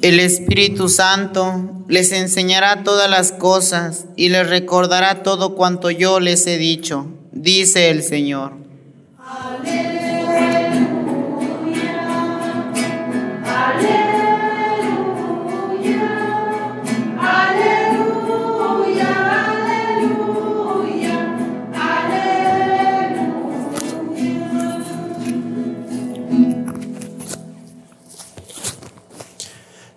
El 0.00 0.20
Espíritu 0.20 0.88
Santo 0.88 1.84
les 1.88 2.12
enseñará 2.12 2.82
todas 2.82 3.10
las 3.10 3.32
cosas 3.32 4.06
y 4.16 4.30
les 4.30 4.48
recordará 4.48 5.22
todo 5.22 5.54
cuanto 5.54 5.90
yo 5.90 6.18
les 6.18 6.46
he 6.46 6.56
dicho, 6.56 7.08
dice 7.30 7.90
el 7.90 8.02
Señor. 8.02 8.61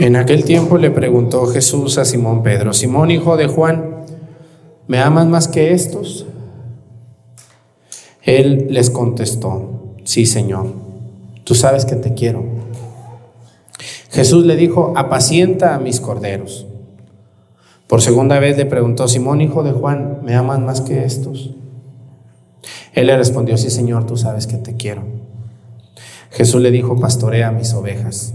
En 0.00 0.14
aquel 0.14 0.44
tiempo 0.44 0.78
le 0.78 0.92
preguntó 0.92 1.44
Jesús 1.46 1.98
a 1.98 2.04
Simón 2.04 2.44
Pedro, 2.44 2.72
Simón 2.72 3.10
hijo 3.10 3.36
de 3.36 3.48
Juan, 3.48 4.04
¿me 4.86 5.00
amas 5.00 5.26
más 5.26 5.48
que 5.48 5.72
estos? 5.72 6.24
Él 8.22 8.68
les 8.70 8.90
contestó, 8.90 9.96
sí 10.04 10.24
Señor, 10.24 10.66
tú 11.42 11.56
sabes 11.56 11.84
que 11.84 11.96
te 11.96 12.14
quiero. 12.14 12.44
Jesús 14.12 14.46
le 14.46 14.54
dijo, 14.54 14.92
apacienta 14.96 15.74
a 15.74 15.80
mis 15.80 15.98
corderos. 15.98 16.68
Por 17.88 18.00
segunda 18.00 18.38
vez 18.38 18.56
le 18.56 18.66
preguntó, 18.66 19.08
Simón 19.08 19.40
hijo 19.40 19.64
de 19.64 19.72
Juan, 19.72 20.20
¿me 20.22 20.36
amas 20.36 20.60
más 20.60 20.80
que 20.80 21.04
estos? 21.04 21.56
Él 22.92 23.08
le 23.08 23.16
respondió, 23.16 23.56
sí 23.56 23.68
Señor, 23.68 24.06
tú 24.06 24.16
sabes 24.16 24.46
que 24.46 24.58
te 24.58 24.76
quiero. 24.76 25.02
Jesús 26.30 26.62
le 26.62 26.70
dijo, 26.70 27.00
pastorea 27.00 27.50
mis 27.50 27.74
ovejas. 27.74 28.34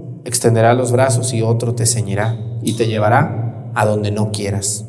extenderá 0.25 0.73
los 0.73 0.91
brazos 0.91 1.33
y 1.33 1.41
otro 1.41 1.75
te 1.75 1.85
ceñirá 1.85 2.37
y 2.63 2.73
te 2.73 2.87
llevará 2.87 3.71
a 3.73 3.85
donde 3.85 4.11
no 4.11 4.31
quieras. 4.31 4.85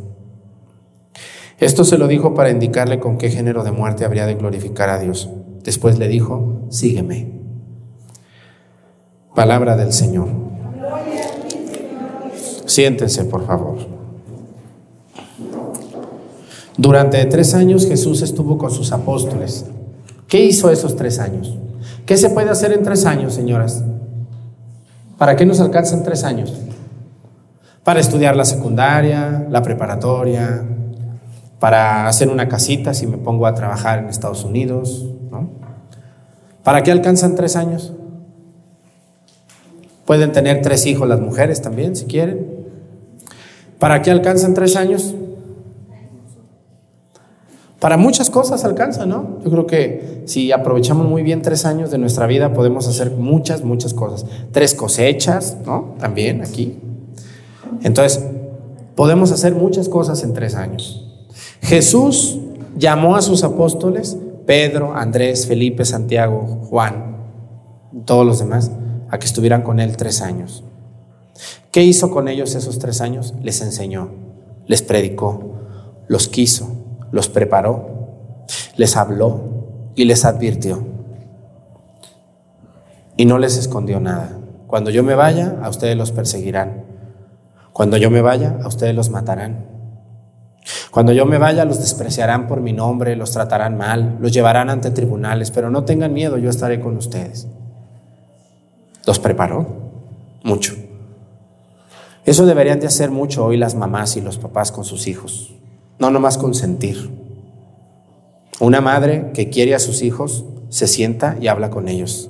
Esto 1.58 1.84
se 1.84 1.96
lo 1.96 2.08
dijo 2.08 2.34
para 2.34 2.50
indicarle 2.50 2.98
con 2.98 3.18
qué 3.18 3.30
género 3.30 3.62
de 3.62 3.70
muerte 3.70 4.04
habría 4.04 4.26
de 4.26 4.34
glorificar 4.34 4.88
a 4.88 4.98
Dios. 4.98 5.30
Después 5.62 5.98
le 5.98 6.08
dijo, 6.08 6.66
sígueme. 6.70 7.40
Palabra 9.34 9.76
del 9.76 9.92
Señor. 9.92 10.28
Siéntense, 12.66 13.24
por 13.24 13.46
favor. 13.46 13.78
Durante 16.76 17.24
tres 17.26 17.54
años 17.54 17.86
Jesús 17.86 18.22
estuvo 18.22 18.58
con 18.58 18.70
sus 18.70 18.92
apóstoles. 18.92 19.66
¿Qué 20.26 20.44
hizo 20.44 20.70
esos 20.70 20.96
tres 20.96 21.18
años? 21.18 21.56
¿Qué 22.06 22.16
se 22.16 22.30
puede 22.30 22.50
hacer 22.50 22.72
en 22.72 22.82
tres 22.82 23.04
años, 23.04 23.34
señoras? 23.34 23.84
¿Para 25.22 25.36
qué 25.36 25.46
nos 25.46 25.60
alcanzan 25.60 26.02
tres 26.02 26.24
años? 26.24 26.52
para 27.84 28.00
estudiar 28.00 28.34
la 28.34 28.44
secundaria, 28.44 29.46
la 29.48 29.62
preparatoria, 29.62 30.64
para 31.60 32.08
hacer 32.08 32.28
una 32.28 32.48
casita 32.48 32.92
si 32.92 33.06
me 33.06 33.18
pongo 33.18 33.46
a 33.46 33.54
trabajar 33.54 34.00
en 34.00 34.08
Estados 34.08 34.42
Unidos, 34.42 35.06
¿no? 35.30 35.48
¿Para 36.64 36.82
qué 36.82 36.90
alcanzan 36.90 37.36
tres 37.36 37.54
años? 37.54 37.92
Pueden 40.06 40.32
tener 40.32 40.60
tres 40.60 40.86
hijos 40.86 41.08
las 41.08 41.20
mujeres 41.20 41.62
también, 41.62 41.94
si 41.94 42.06
quieren. 42.06 42.66
¿Para 43.78 44.02
qué 44.02 44.10
alcanzan 44.10 44.54
tres 44.54 44.74
años? 44.74 45.14
Para 47.82 47.96
muchas 47.96 48.30
cosas 48.30 48.64
alcanzan, 48.64 49.08
¿no? 49.08 49.40
Yo 49.42 49.50
creo 49.50 49.66
que 49.66 50.22
si 50.26 50.52
aprovechamos 50.52 51.04
muy 51.04 51.24
bien 51.24 51.42
tres 51.42 51.64
años 51.64 51.90
de 51.90 51.98
nuestra 51.98 52.28
vida 52.28 52.52
podemos 52.54 52.86
hacer 52.86 53.10
muchas, 53.10 53.64
muchas 53.64 53.92
cosas. 53.92 54.24
Tres 54.52 54.72
cosechas, 54.72 55.56
¿no? 55.66 55.96
También 55.98 56.42
aquí. 56.42 56.78
Entonces, 57.82 58.24
podemos 58.94 59.32
hacer 59.32 59.56
muchas 59.56 59.88
cosas 59.88 60.22
en 60.22 60.32
tres 60.32 60.54
años. 60.54 61.08
Jesús 61.60 62.38
llamó 62.78 63.16
a 63.16 63.22
sus 63.22 63.42
apóstoles, 63.42 64.16
Pedro, 64.46 64.94
Andrés, 64.94 65.48
Felipe, 65.48 65.84
Santiago, 65.84 66.60
Juan, 66.70 67.16
todos 68.04 68.24
los 68.24 68.38
demás, 68.38 68.70
a 69.10 69.18
que 69.18 69.26
estuvieran 69.26 69.62
con 69.62 69.80
él 69.80 69.96
tres 69.96 70.22
años. 70.22 70.62
¿Qué 71.72 71.82
hizo 71.82 72.12
con 72.12 72.28
ellos 72.28 72.54
esos 72.54 72.78
tres 72.78 73.00
años? 73.00 73.34
Les 73.42 73.60
enseñó, 73.60 74.10
les 74.68 74.82
predicó, 74.82 75.56
los 76.06 76.28
quiso, 76.28 76.71
los 77.12 77.28
preparó, 77.28 78.46
les 78.76 78.96
habló 78.96 79.92
y 79.94 80.06
les 80.06 80.24
advirtió. 80.24 80.84
Y 83.16 83.26
no 83.26 83.38
les 83.38 83.56
escondió 83.56 84.00
nada. 84.00 84.30
Cuando 84.66 84.90
yo 84.90 85.02
me 85.04 85.14
vaya, 85.14 85.58
a 85.62 85.68
ustedes 85.68 85.96
los 85.96 86.10
perseguirán. 86.10 86.84
Cuando 87.72 87.96
yo 87.96 88.10
me 88.10 88.22
vaya, 88.22 88.58
a 88.62 88.66
ustedes 88.66 88.94
los 88.94 89.10
matarán. 89.10 89.66
Cuando 90.90 91.12
yo 91.12 91.26
me 91.26 91.38
vaya, 91.38 91.64
los 91.64 91.78
despreciarán 91.78 92.46
por 92.46 92.60
mi 92.60 92.72
nombre, 92.72 93.16
los 93.16 93.32
tratarán 93.32 93.76
mal, 93.76 94.18
los 94.20 94.32
llevarán 94.32 94.70
ante 94.70 94.90
tribunales, 94.90 95.50
pero 95.50 95.70
no 95.70 95.84
tengan 95.84 96.12
miedo, 96.12 96.38
yo 96.38 96.50
estaré 96.50 96.80
con 96.80 96.96
ustedes. 96.96 97.48
Los 99.06 99.18
preparó 99.18 99.66
mucho. 100.44 100.74
Eso 102.24 102.46
deberían 102.46 102.78
de 102.78 102.86
hacer 102.86 103.10
mucho 103.10 103.44
hoy 103.44 103.56
las 103.56 103.74
mamás 103.74 104.16
y 104.16 104.20
los 104.20 104.38
papás 104.38 104.70
con 104.70 104.84
sus 104.84 105.08
hijos, 105.08 105.51
no 106.02 106.10
nomás 106.10 106.36
consentir. 106.36 107.12
Una 108.58 108.80
madre 108.80 109.30
que 109.34 109.50
quiere 109.50 109.76
a 109.76 109.78
sus 109.78 110.02
hijos 110.02 110.44
se 110.68 110.88
sienta 110.88 111.36
y 111.40 111.46
habla 111.46 111.70
con 111.70 111.86
ellos 111.86 112.28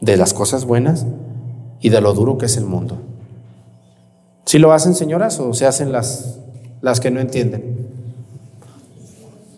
de 0.00 0.16
las 0.16 0.34
cosas 0.34 0.64
buenas 0.64 1.06
y 1.80 1.90
de 1.90 2.00
lo 2.00 2.12
duro 2.12 2.36
que 2.36 2.46
es 2.46 2.56
el 2.56 2.64
mundo. 2.64 2.98
¿Sí 4.46 4.58
lo 4.58 4.72
hacen 4.72 4.96
señoras 4.96 5.38
o 5.38 5.54
se 5.54 5.64
hacen 5.64 5.92
las, 5.92 6.40
las 6.80 6.98
que 6.98 7.12
no 7.12 7.20
entienden? 7.20 7.86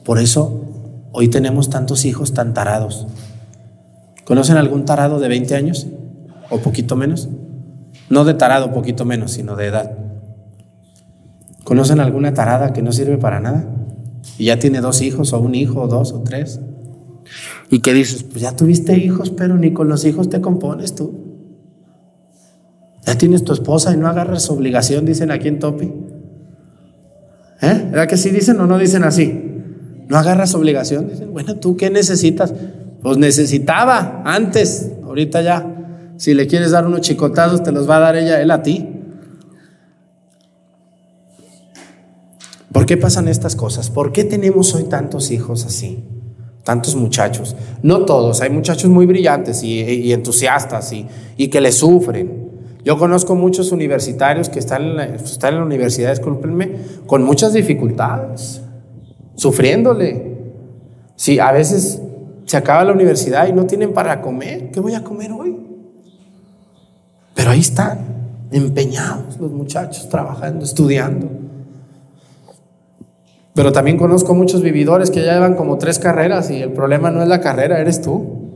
Por 0.04 0.18
eso 0.18 0.60
hoy 1.12 1.28
tenemos 1.28 1.70
tantos 1.70 2.04
hijos 2.04 2.34
tan 2.34 2.52
tarados. 2.52 3.06
¿Conocen 4.26 4.58
algún 4.58 4.84
tarado 4.84 5.18
de 5.18 5.28
20 5.28 5.54
años 5.54 5.86
o 6.50 6.58
poquito 6.58 6.94
menos? 6.94 7.30
No 8.10 8.26
de 8.26 8.34
tarado, 8.34 8.74
poquito 8.74 9.06
menos, 9.06 9.32
sino 9.32 9.56
de 9.56 9.66
edad. 9.66 10.05
¿Conocen 11.66 11.98
alguna 11.98 12.32
tarada 12.32 12.72
que 12.72 12.80
no 12.80 12.92
sirve 12.92 13.18
para 13.18 13.40
nada? 13.40 13.64
Y 14.38 14.44
ya 14.44 14.60
tiene 14.60 14.80
dos 14.80 15.02
hijos, 15.02 15.32
o 15.32 15.40
un 15.40 15.56
hijo, 15.56 15.80
o 15.80 15.88
dos, 15.88 16.12
o 16.12 16.22
tres. 16.22 16.60
Y 17.72 17.80
que 17.80 17.92
dices, 17.92 18.22
pues 18.22 18.40
ya 18.40 18.54
tuviste 18.54 18.96
hijos, 18.96 19.30
pero 19.30 19.56
ni 19.56 19.72
con 19.72 19.88
los 19.88 20.04
hijos 20.04 20.28
te 20.28 20.40
compones 20.40 20.94
tú. 20.94 21.12
Ya 23.04 23.18
tienes 23.18 23.42
tu 23.42 23.52
esposa 23.52 23.92
y 23.92 23.96
no 23.96 24.06
agarras 24.06 24.48
obligación, 24.48 25.06
dicen 25.06 25.32
aquí 25.32 25.48
en 25.48 25.58
Topi. 25.58 25.86
¿Eh? 27.60 27.88
¿Verdad 27.90 28.06
que 28.06 28.16
sí 28.16 28.30
dicen 28.30 28.60
o 28.60 28.66
no 28.68 28.78
dicen 28.78 29.02
así? 29.02 29.64
No 30.06 30.18
agarras 30.18 30.54
obligación. 30.54 31.08
Dicen, 31.08 31.32
bueno, 31.32 31.56
¿tú 31.56 31.76
qué 31.76 31.90
necesitas? 31.90 32.54
Pues 33.02 33.18
necesitaba 33.18 34.22
antes, 34.24 34.92
ahorita 35.02 35.42
ya. 35.42 36.14
Si 36.16 36.32
le 36.32 36.46
quieres 36.46 36.70
dar 36.70 36.86
unos 36.86 37.00
chicotazos, 37.00 37.64
te 37.64 37.72
los 37.72 37.90
va 37.90 37.96
a 37.96 38.00
dar 38.00 38.14
ella, 38.14 38.40
él 38.40 38.52
a 38.52 38.62
ti. 38.62 38.95
¿Por 42.76 42.84
qué 42.84 42.98
pasan 42.98 43.26
estas 43.26 43.56
cosas? 43.56 43.88
¿Por 43.88 44.12
qué 44.12 44.22
tenemos 44.24 44.74
hoy 44.74 44.84
tantos 44.84 45.30
hijos 45.30 45.64
así? 45.64 46.04
tantos 46.62 46.94
muchachos. 46.94 47.56
No 47.82 48.04
todos, 48.04 48.42
hay 48.42 48.50
muchachos 48.50 48.90
muy 48.90 49.06
brillantes 49.06 49.62
y, 49.62 50.12
entusiastas 50.12 50.92
y, 50.92 51.06
y, 51.38 51.48
que 51.48 51.62
le 51.62 51.72
sufren. 51.72 52.50
Yo 52.84 52.98
conozco 52.98 53.34
muchos 53.34 53.72
universitarios 53.72 54.50
que 54.50 54.58
están 54.58 54.82
en 54.82 54.96
la, 54.96 55.04
están 55.06 55.54
en 55.54 55.60
la 55.60 55.64
universidad, 55.64 56.10
discúlpenme, 56.10 56.72
con 57.06 57.22
muchas 57.22 57.54
dificultades, 57.54 58.60
sufriéndole. 59.36 60.36
Sí, 61.14 61.38
a 61.38 61.52
veces 61.52 62.02
se 62.44 62.56
acaba 62.58 62.84
la 62.84 62.92
universidad 62.92 63.48
y 63.48 63.54
no 63.54 63.64
tienen 63.64 63.94
para 63.94 64.20
comer. 64.20 64.70
¿Qué 64.70 64.80
voy 64.80 64.92
a 64.92 65.02
comer 65.02 65.32
hoy? 65.32 65.56
Pero 67.32 67.52
ahí 67.52 67.60
están, 67.60 68.00
empeñados 68.50 69.38
los 69.38 69.50
muchachos, 69.50 70.10
trabajando, 70.10 70.64
estudiando. 70.64 71.45
Pero 73.56 73.72
también 73.72 73.96
conozco 73.96 74.34
muchos 74.34 74.60
vividores 74.60 75.10
que 75.10 75.24
ya 75.24 75.32
llevan 75.32 75.54
como 75.54 75.78
tres 75.78 75.98
carreras 75.98 76.50
y 76.50 76.60
el 76.60 76.72
problema 76.72 77.10
no 77.10 77.22
es 77.22 77.28
la 77.28 77.40
carrera, 77.40 77.80
eres 77.80 78.02
tú. 78.02 78.52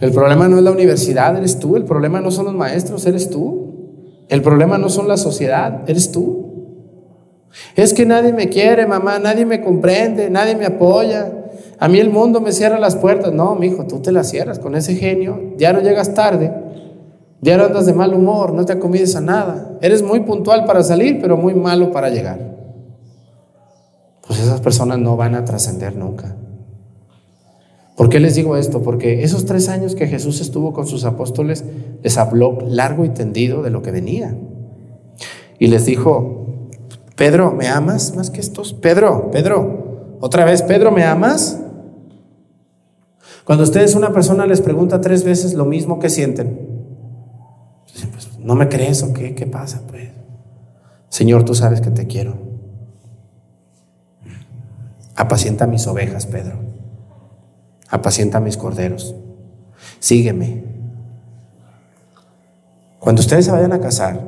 El 0.00 0.12
problema 0.12 0.48
no 0.48 0.56
es 0.56 0.62
la 0.62 0.70
universidad, 0.70 1.36
eres 1.36 1.58
tú. 1.58 1.76
El 1.76 1.84
problema 1.84 2.22
no 2.22 2.30
son 2.30 2.46
los 2.46 2.54
maestros, 2.54 3.04
eres 3.04 3.28
tú. 3.28 4.24
El 4.30 4.40
problema 4.40 4.78
no 4.78 4.88
son 4.88 5.08
la 5.08 5.18
sociedad, 5.18 5.82
eres 5.86 6.10
tú. 6.10 6.46
Es 7.74 7.92
que 7.92 8.06
nadie 8.06 8.32
me 8.32 8.48
quiere, 8.48 8.86
mamá, 8.86 9.18
nadie 9.18 9.44
me 9.44 9.60
comprende, 9.60 10.30
nadie 10.30 10.56
me 10.56 10.64
apoya. 10.64 11.30
A 11.78 11.86
mí 11.86 11.98
el 11.98 12.08
mundo 12.08 12.40
me 12.40 12.52
cierra 12.52 12.80
las 12.80 12.96
puertas. 12.96 13.34
No, 13.34 13.56
mi 13.56 13.66
hijo, 13.66 13.86
tú 13.86 14.00
te 14.00 14.10
las 14.10 14.30
cierras 14.30 14.58
con 14.58 14.74
ese 14.74 14.94
genio. 14.94 15.52
Ya 15.58 15.74
no 15.74 15.82
llegas 15.82 16.14
tarde. 16.14 16.50
Ya 17.42 17.58
no 17.58 17.64
andas 17.64 17.84
de 17.84 17.92
mal 17.92 18.14
humor, 18.14 18.54
no 18.54 18.64
te 18.64 18.72
acomides 18.72 19.16
a 19.16 19.20
nada. 19.20 19.76
Eres 19.82 20.02
muy 20.02 20.20
puntual 20.20 20.64
para 20.64 20.82
salir, 20.82 21.18
pero 21.20 21.36
muy 21.36 21.54
malo 21.54 21.92
para 21.92 22.08
llegar 22.08 22.55
pues 24.26 24.40
esas 24.40 24.60
personas 24.60 24.98
no 24.98 25.16
van 25.16 25.34
a 25.34 25.44
trascender 25.44 25.96
nunca. 25.96 26.36
¿Por 27.96 28.10
qué 28.10 28.20
les 28.20 28.34
digo 28.34 28.56
esto? 28.56 28.82
Porque 28.82 29.22
esos 29.22 29.46
tres 29.46 29.68
años 29.68 29.94
que 29.94 30.06
Jesús 30.06 30.40
estuvo 30.40 30.72
con 30.72 30.86
sus 30.86 31.04
apóstoles, 31.04 31.64
les 32.02 32.18
habló 32.18 32.58
largo 32.66 33.04
y 33.04 33.08
tendido 33.08 33.62
de 33.62 33.70
lo 33.70 33.80
que 33.80 33.90
venía. 33.90 34.36
Y 35.58 35.68
les 35.68 35.86
dijo, 35.86 36.58
Pedro, 37.16 37.52
¿me 37.52 37.68
amas 37.68 38.14
más 38.14 38.30
que 38.30 38.40
estos? 38.40 38.74
Pedro, 38.74 39.30
Pedro, 39.30 40.18
otra 40.20 40.44
vez, 40.44 40.60
Pedro, 40.62 40.92
¿me 40.92 41.04
amas? 41.04 41.58
Cuando 43.44 43.64
ustedes 43.64 43.94
una 43.94 44.12
persona 44.12 44.44
les 44.44 44.60
pregunta 44.60 45.00
tres 45.00 45.24
veces 45.24 45.54
lo 45.54 45.64
mismo 45.64 45.98
que 45.98 46.10
sienten, 46.10 46.66
pues, 48.12 48.38
¿no 48.38 48.54
me 48.54 48.68
crees 48.68 49.02
o 49.02 49.14
qué? 49.14 49.34
¿Qué 49.34 49.46
pasa? 49.46 49.82
Pues, 49.88 50.10
Señor, 51.08 51.44
tú 51.44 51.54
sabes 51.54 51.80
que 51.80 51.90
te 51.90 52.06
quiero. 52.06 52.45
Apacienta 55.16 55.66
mis 55.66 55.86
ovejas, 55.86 56.26
Pedro. 56.26 56.58
Apacienta 57.88 58.38
mis 58.38 58.56
corderos. 58.56 59.14
Sígueme. 59.98 60.64
Cuando 62.98 63.20
ustedes 63.20 63.46
se 63.46 63.50
vayan 63.50 63.72
a 63.72 63.80
casar, 63.80 64.20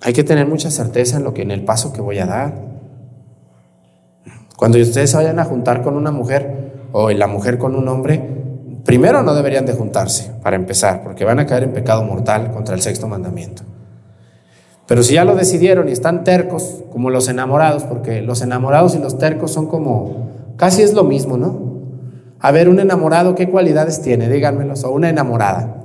hay 0.00 0.12
que 0.12 0.24
tener 0.24 0.46
mucha 0.46 0.70
certeza 0.70 1.18
en 1.18 1.24
lo 1.24 1.34
que 1.34 1.42
en 1.42 1.50
el 1.50 1.64
paso 1.64 1.92
que 1.92 2.00
voy 2.00 2.18
a 2.18 2.26
dar. 2.26 2.54
Cuando 4.56 4.78
ustedes 4.78 5.10
se 5.10 5.16
vayan 5.16 5.38
a 5.38 5.44
juntar 5.44 5.82
con 5.82 5.96
una 5.96 6.10
mujer 6.10 6.88
o 6.92 7.10
la 7.10 7.26
mujer 7.26 7.58
con 7.58 7.74
un 7.74 7.88
hombre, 7.88 8.22
primero 8.84 9.22
no 9.22 9.34
deberían 9.34 9.66
de 9.66 9.74
juntarse, 9.74 10.32
para 10.42 10.56
empezar, 10.56 11.02
porque 11.02 11.24
van 11.24 11.38
a 11.38 11.46
caer 11.46 11.64
en 11.64 11.72
pecado 11.72 12.04
mortal 12.04 12.52
contra 12.52 12.74
el 12.74 12.80
sexto 12.80 13.08
mandamiento. 13.08 13.62
Pero 14.86 15.02
si 15.02 15.14
ya 15.14 15.24
lo 15.24 15.34
decidieron 15.34 15.88
y 15.88 15.92
están 15.92 16.24
tercos, 16.24 16.82
como 16.90 17.10
los 17.10 17.28
enamorados, 17.28 17.84
porque 17.84 18.20
los 18.20 18.42
enamorados 18.42 18.94
y 18.94 18.98
los 18.98 19.18
tercos 19.18 19.52
son 19.52 19.66
como, 19.66 20.28
casi 20.56 20.82
es 20.82 20.92
lo 20.92 21.04
mismo, 21.04 21.36
¿no? 21.36 21.72
A 22.40 22.50
ver, 22.50 22.68
un 22.68 22.80
enamorado, 22.80 23.34
¿qué 23.34 23.48
cualidades 23.48 24.02
tiene? 24.02 24.28
Díganmelos, 24.28 24.82
o 24.84 24.90
una 24.90 25.08
enamorada. 25.08 25.76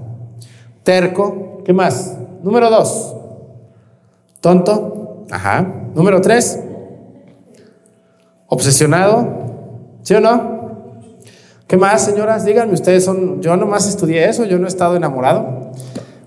Terco, 0.84 1.62
¿qué 1.64 1.74
más? 1.74 2.18
Número 2.42 2.70
dos, 2.70 3.16
tonto, 4.42 5.26
ajá. 5.30 5.74
Número 5.94 6.20
tres, 6.22 6.60
obsesionado, 8.48 9.28
¿sí 10.02 10.16
o 10.16 10.20
no? 10.20 10.58
¿Qué 11.68 11.78
más, 11.78 12.06
señoras? 12.06 12.46
Díganme, 12.46 12.74
ustedes 12.74 13.04
son, 13.04 13.42
yo 13.42 13.56
nomás 13.58 13.88
estudié 13.88 14.28
eso, 14.28 14.46
yo 14.46 14.58
no 14.58 14.66
he 14.66 14.70
estado 14.70 14.96
enamorado. 14.96 15.72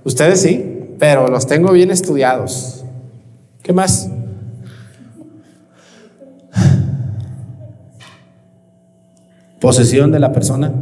Ustedes 0.04 0.40
sí 0.42 0.69
pero 1.00 1.26
los 1.28 1.46
tengo 1.46 1.72
bien 1.72 1.90
estudiados. 1.90 2.84
¿Qué 3.62 3.72
más? 3.72 4.10
Posesión 9.60 10.12
de 10.12 10.20
la 10.20 10.30
persona. 10.30 10.72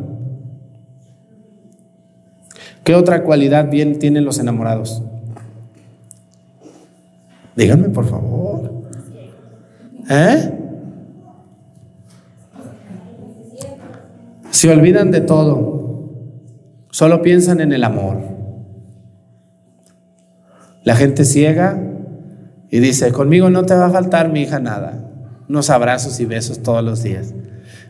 ¿Qué 2.82 2.96
otra 2.96 3.22
cualidad 3.22 3.70
bien 3.70 4.00
tienen 4.00 4.24
los 4.24 4.40
enamorados? 4.40 5.02
Díganme, 7.54 7.88
por 7.90 8.08
favor. 8.08 8.72
¿Eh? 10.10 10.52
Se 14.50 14.68
olvidan 14.68 15.12
de 15.12 15.20
todo. 15.20 16.08
Solo 16.90 17.22
piensan 17.22 17.60
en 17.60 17.72
el 17.72 17.84
amor. 17.84 18.37
La 20.88 20.96
gente 20.96 21.26
ciega 21.26 21.78
y 22.70 22.78
dice, 22.78 23.12
conmigo 23.12 23.50
no 23.50 23.66
te 23.66 23.74
va 23.74 23.88
a 23.88 23.90
faltar 23.90 24.32
mi 24.32 24.40
hija 24.40 24.58
nada. 24.58 25.04
Unos 25.46 25.68
abrazos 25.68 26.18
y 26.18 26.24
besos 26.24 26.62
todos 26.62 26.82
los 26.82 27.02
días. 27.02 27.34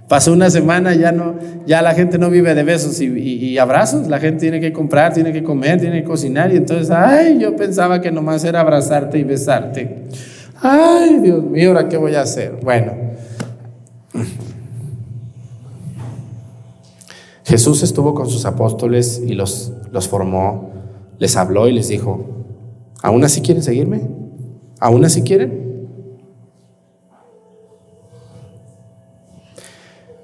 Pasó 0.09 0.33
una 0.33 0.51
semana, 0.51 0.97
ya 0.97 1.13
no, 1.13 1.37
ya 1.65 1.81
la 1.81 1.95
gente 1.95 2.19
no 2.19 2.29
vive 2.29 2.57
de 2.57 2.65
besos 2.65 3.01
y, 3.01 3.57
abrazos, 3.57 4.09
la 4.09 4.19
gente 4.19 4.41
tiene 4.41 4.59
que 4.59 4.73
comprar, 4.73 5.13
tiene 5.13 5.33
que 5.33 5.45
comer, 5.45 5.81
tiene 5.81 6.03
que 6.03 6.09
cocinar 6.09 6.53
y 6.53 6.57
entonces, 6.57 6.91
ay, 6.91 7.39
yo 7.39 7.55
pensaba 7.55 8.01
que 8.01 8.11
nomás 8.11 8.43
era 8.43 8.63
abrazarte 8.63 9.17
y 9.17 9.23
besarte. 9.23 10.09
Ay, 10.61 11.21
Dios 11.23 11.45
mío, 11.45 11.69
¿ahora 11.69 11.89
qué 11.89 11.99
voy 11.99 12.17
a 12.17 12.23
hacer? 12.23 12.59
Bueno, 12.65 12.95
Jesús 17.45 17.85
estuvo 17.85 18.13
con 18.13 18.29
sus 18.29 18.45
apóstoles 18.45 19.23
y 19.25 19.35
los, 19.35 19.73
los 19.93 20.09
formó, 20.09 20.73
les 21.21 21.37
habló 21.37 21.69
y 21.69 21.73
les 21.73 21.87
dijo, 21.87 22.38
¿Aún 23.03 23.25
así 23.25 23.41
quieren 23.41 23.63
seguirme? 23.63 24.03
¿Aún 24.81 25.05
así 25.05 25.23
quieren? 25.23 25.69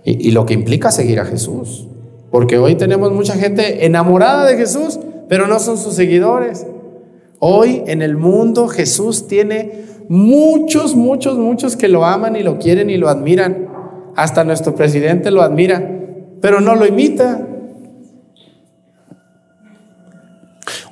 Y, 0.07 0.33
lo 0.33 0.45
que 0.45 0.53
implica 0.53 0.91
seguir 0.91 1.19
a 1.19 1.25
Jesús. 1.25 1.89
Porque 2.31 2.59
hoy 2.59 2.75
tenemos 2.75 3.11
mucha 3.13 3.35
gente 3.35 3.87
enamorada 3.87 4.45
de 4.45 4.57
Jesús, 4.57 5.01
pero 5.29 5.47
no 5.47 5.59
son 5.59 5.79
sus 5.79 5.95
seguidores. 5.95 6.67
Hoy 7.39 7.83
en 7.87 8.03
el 8.03 8.17
mundo 8.17 8.69
Jesús 8.69 9.27
tiene 9.27 9.85
muchos, 10.09 10.95
muchos, 10.95 11.39
muchos 11.39 11.77
que 11.77 11.89
lo 11.89 12.05
aman 12.05 12.37
y 12.37 12.43
lo 12.43 12.59
quieren 12.59 12.91
y 12.91 12.99
lo 12.99 13.09
admiran. 13.09 13.69
Hasta 14.15 14.45
nuestro 14.45 14.75
presidente 14.75 15.31
lo 15.31 15.41
admira, 15.41 15.91
pero 16.43 16.61
no 16.61 16.75
lo 16.75 16.87
imita. 16.87 17.49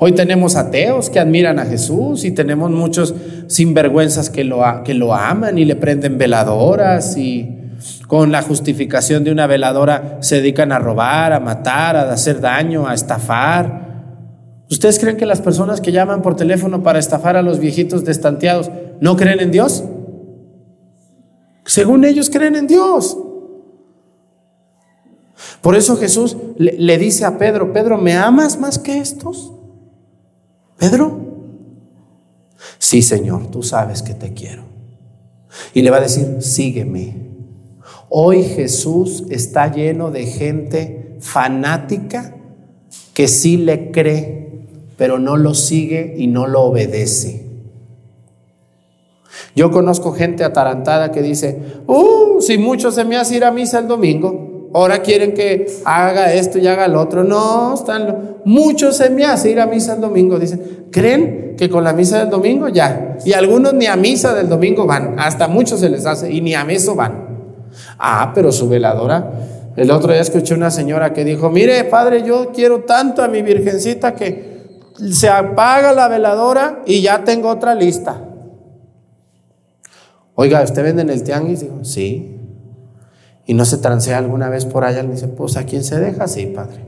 Hoy 0.04 0.10
tenemos 0.10 0.56
ateos 0.56 1.10
que 1.10 1.20
admiran 1.20 1.60
a 1.60 1.64
Jesús 1.64 2.24
y 2.24 2.32
tenemos 2.32 2.72
muchos 2.72 3.14
sinvergüenzas 3.46 4.30
que 4.30 4.42
lo, 4.42 4.60
que 4.84 4.94
lo 4.94 5.14
aman 5.14 5.58
y 5.58 5.64
le 5.64 5.76
prenden 5.76 6.18
veladoras 6.18 7.16
y 7.16 7.70
con 8.08 8.32
la 8.32 8.42
justificación 8.42 9.22
de 9.22 9.30
una 9.30 9.46
veladora 9.46 10.18
se 10.18 10.40
dedican 10.40 10.72
a 10.72 10.80
robar, 10.80 11.32
a 11.32 11.38
matar, 11.38 11.94
a 11.94 12.10
hacer 12.12 12.40
daño, 12.40 12.88
a 12.88 12.94
estafar. 12.94 14.02
¿Ustedes 14.68 14.98
creen 14.98 15.16
que 15.16 15.24
las 15.24 15.40
personas 15.40 15.80
que 15.80 15.92
llaman 15.92 16.20
por 16.20 16.34
teléfono 16.34 16.82
para 16.82 16.98
estafar 16.98 17.36
a 17.36 17.42
los 17.42 17.60
viejitos 17.60 18.04
destanteados 18.04 18.72
no 19.00 19.16
creen 19.16 19.38
en 19.38 19.52
Dios? 19.52 19.84
Según 21.64 22.04
ellos 22.04 22.28
creen 22.28 22.56
en 22.56 22.66
Dios. 22.66 23.16
Por 25.60 25.76
eso 25.76 25.96
Jesús 25.96 26.36
le, 26.56 26.72
le 26.72 26.98
dice 26.98 27.24
a 27.24 27.38
Pedro, 27.38 27.72
Pedro, 27.72 27.98
¿me 27.98 28.14
amas 28.14 28.58
más 28.58 28.80
que 28.80 28.98
estos? 28.98 29.52
Pedro, 30.82 31.16
sí 32.76 33.02
Señor, 33.02 33.52
tú 33.52 33.62
sabes 33.62 34.02
que 34.02 34.14
te 34.14 34.34
quiero. 34.34 34.64
Y 35.74 35.82
le 35.82 35.90
va 35.90 35.98
a 35.98 36.00
decir, 36.00 36.38
sígueme. 36.40 37.14
Hoy 38.08 38.42
Jesús 38.42 39.22
está 39.30 39.70
lleno 39.70 40.10
de 40.10 40.26
gente 40.26 41.18
fanática 41.20 42.34
que 43.14 43.28
sí 43.28 43.58
le 43.58 43.92
cree, 43.92 44.66
pero 44.96 45.20
no 45.20 45.36
lo 45.36 45.54
sigue 45.54 46.16
y 46.18 46.26
no 46.26 46.48
lo 46.48 46.62
obedece. 46.62 47.46
Yo 49.54 49.70
conozco 49.70 50.10
gente 50.10 50.42
atarantada 50.42 51.12
que 51.12 51.22
dice, 51.22 51.62
uh, 51.86 52.40
si 52.40 52.58
mucho 52.58 52.90
se 52.90 53.04
me 53.04 53.16
hace 53.16 53.36
ir 53.36 53.44
a 53.44 53.52
misa 53.52 53.78
el 53.78 53.86
domingo 53.86 54.51
ahora 54.74 55.02
quieren 55.02 55.34
que 55.34 55.66
haga 55.84 56.32
esto 56.32 56.58
y 56.58 56.66
haga 56.66 56.88
lo 56.88 57.00
otro. 57.00 57.24
No, 57.24 57.74
están 57.74 58.36
muchos 58.44 58.96
se 58.96 59.10
me 59.10 59.24
hace 59.24 59.50
ir 59.50 59.60
a 59.60 59.66
misa 59.66 59.94
el 59.94 60.00
domingo. 60.00 60.38
Dicen, 60.38 60.86
creen 60.90 61.54
que 61.56 61.68
con 61.68 61.84
la 61.84 61.92
misa 61.92 62.18
del 62.18 62.30
domingo 62.30 62.68
ya. 62.68 63.16
Y 63.24 63.32
algunos 63.32 63.74
ni 63.74 63.86
a 63.86 63.96
misa 63.96 64.34
del 64.34 64.48
domingo 64.48 64.86
van. 64.86 65.16
Hasta 65.18 65.48
muchos 65.48 65.80
se 65.80 65.88
les 65.88 66.06
hace 66.06 66.32
y 66.32 66.40
ni 66.40 66.54
a 66.54 66.62
eso 66.62 66.94
van. 66.94 67.32
Ah, 67.98 68.32
pero 68.34 68.52
su 68.52 68.68
veladora 68.68 69.32
El 69.76 69.90
otro 69.90 70.12
día 70.12 70.20
escuché 70.20 70.52
una 70.54 70.70
señora 70.70 71.14
que 71.14 71.24
dijo, 71.24 71.48
mire 71.50 71.84
padre, 71.84 72.22
yo 72.22 72.50
quiero 72.52 72.80
tanto 72.80 73.22
a 73.22 73.28
mi 73.28 73.40
virgencita 73.40 74.14
que 74.14 74.52
se 75.10 75.28
apaga 75.28 75.92
la 75.92 76.08
veladora 76.08 76.82
y 76.84 77.00
ya 77.00 77.24
tengo 77.24 77.48
otra 77.48 77.74
lista. 77.74 78.20
Oiga, 80.34 80.62
¿usted 80.62 80.82
vende 80.82 81.02
en 81.02 81.10
el 81.10 81.22
tianguis? 81.22 81.60
Digo, 81.60 81.84
sí. 81.84 82.41
¿Y 83.52 83.54
no 83.54 83.66
se 83.66 83.76
transea 83.76 84.16
alguna 84.16 84.48
vez 84.48 84.64
por 84.64 84.82
allá? 84.82 85.02
Le 85.02 85.10
dice, 85.10 85.28
pues 85.28 85.58
a 85.58 85.64
quién 85.64 85.84
se 85.84 86.00
deja, 86.00 86.26
sí, 86.26 86.46
padre. 86.46 86.86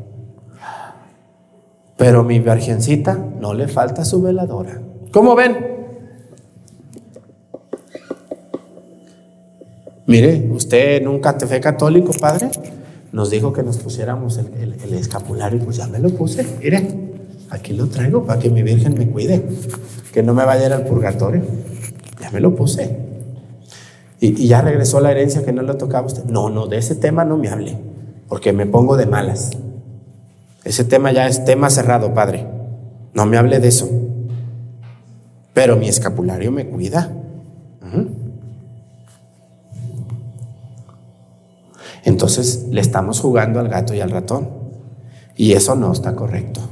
Pero 1.98 2.24
mi 2.24 2.40
virgencita 2.40 3.18
no 3.38 3.52
le 3.52 3.68
falta 3.68 4.02
su 4.02 4.22
veladora. 4.22 4.80
¿Cómo 5.12 5.34
ven? 5.34 5.58
Mire, 10.06 10.48
usted 10.52 11.02
nunca 11.02 11.36
te 11.36 11.46
fue 11.46 11.60
católico, 11.60 12.12
padre. 12.18 12.48
Nos 13.12 13.28
dijo 13.28 13.52
que 13.52 13.62
nos 13.62 13.76
pusiéramos 13.76 14.38
el, 14.38 14.94
escapulario, 14.94 15.62
pues 15.62 15.76
ya 15.76 15.86
me 15.86 15.98
lo 15.98 16.08
puse. 16.08 16.46
Mire, 16.62 16.88
aquí 17.50 17.74
lo 17.74 17.88
traigo 17.88 18.24
para 18.24 18.40
que 18.40 18.48
mi 18.48 18.62
Virgen 18.62 18.94
me 18.96 19.06
cuide, 19.06 19.44
que 20.14 20.22
no 20.22 20.32
me 20.32 20.46
vaya 20.46 20.62
a 20.62 20.66
ir 20.68 20.72
al 20.72 20.86
purgatorio. 20.86 21.42
Ya 22.22 22.30
me 22.30 22.40
lo 22.40 22.56
puse. 22.56 23.13
Y, 24.24 24.46
ya 24.46 24.62
regresó 24.62 25.00
la 25.00 25.10
herencia 25.10 25.44
que 25.44 25.52
no 25.52 25.60
le 25.60 25.74
tocaba 25.74 26.06
usted. 26.06 26.24
No, 26.24 26.48
no, 26.48 26.66
de 26.66 26.78
ese 26.78 26.94
tema 26.94 27.26
no 27.26 27.36
me 27.36 27.48
hable, 27.48 27.76
porque 28.26 28.54
me 28.54 28.64
pongo 28.64 28.96
de 28.96 29.04
malas. 29.04 29.50
Ese 30.64 30.84
tema 30.84 31.12
ya 31.12 31.28
es 31.28 31.44
tema 31.44 31.68
cerrado, 31.68 32.14
padre. 32.14 32.46
No 33.12 33.26
me 33.26 33.36
hable 33.36 33.60
de 33.60 33.68
eso. 33.68 33.86
Pero 35.52 35.76
mi 35.76 35.88
escapulario 35.88 36.50
me 36.50 36.66
cuida. 36.66 37.12
Entonces 42.02 42.66
le 42.70 42.80
estamos 42.80 43.20
jugando 43.20 43.60
al 43.60 43.68
gato 43.68 43.92
y 43.92 44.00
al 44.00 44.10
ratón. 44.10 44.48
Y 45.36 45.52
eso 45.52 45.76
no 45.76 45.92
está 45.92 46.16
correcto. 46.16 46.62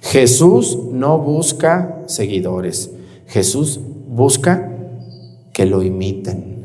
Jesús 0.00 0.76
no 0.90 1.18
busca 1.18 2.02
seguidores. 2.06 2.90
Jesús 3.28 3.78
busca 4.08 4.79
que 5.60 5.66
lo 5.66 5.82
imiten. 5.82 6.56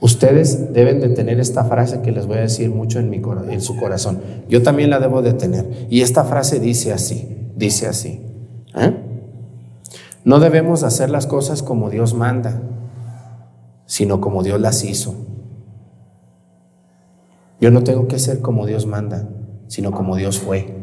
Ustedes 0.00 0.72
deben 0.72 1.00
de 1.00 1.08
tener 1.08 1.40
esta 1.40 1.64
frase 1.64 2.00
que 2.00 2.12
les 2.12 2.28
voy 2.28 2.38
a 2.38 2.42
decir 2.42 2.70
mucho 2.70 3.00
en, 3.00 3.10
mi, 3.10 3.20
en 3.50 3.60
su 3.60 3.76
corazón. 3.76 4.20
Yo 4.48 4.62
también 4.62 4.88
la 4.88 5.00
debo 5.00 5.20
de 5.20 5.32
tener. 5.32 5.88
Y 5.90 6.02
esta 6.02 6.22
frase 6.22 6.60
dice 6.60 6.92
así, 6.92 7.50
dice 7.56 7.88
así. 7.88 8.24
¿eh? 8.76 8.94
No 10.24 10.38
debemos 10.38 10.84
hacer 10.84 11.10
las 11.10 11.26
cosas 11.26 11.60
como 11.60 11.90
Dios 11.90 12.14
manda, 12.14 12.62
sino 13.86 14.20
como 14.20 14.44
Dios 14.44 14.60
las 14.60 14.84
hizo. 14.84 15.16
Yo 17.60 17.72
no 17.72 17.82
tengo 17.82 18.06
que 18.06 18.20
ser 18.20 18.38
como 18.38 18.64
Dios 18.64 18.86
manda, 18.86 19.28
sino 19.66 19.90
como 19.90 20.14
Dios 20.14 20.38
fue. 20.38 20.81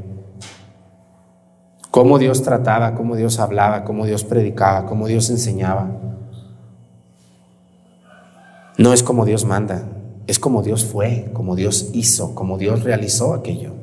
Cómo 2.00 2.18
Dios 2.18 2.44
trataba, 2.44 2.96
cómo 2.96 3.18
Dios 3.18 3.40
hablaba, 3.40 3.84
cómo 3.84 4.06
Dios 4.06 4.24
predicaba, 4.24 4.86
cómo 4.86 5.06
Dios 5.08 5.30
enseñaba. 5.30 5.92
No 8.78 8.94
es 8.94 9.04
como 9.04 9.26
Dios 9.26 9.44
manda, 9.44 9.84
es 10.26 10.40
como 10.40 10.64
Dios 10.64 10.86
fue, 10.86 11.30
como 11.34 11.58
Dios 11.58 11.90
hizo, 11.92 12.36
como 12.36 12.58
Dios 12.58 12.86
realizó 12.86 13.34
aquello. 13.34 13.74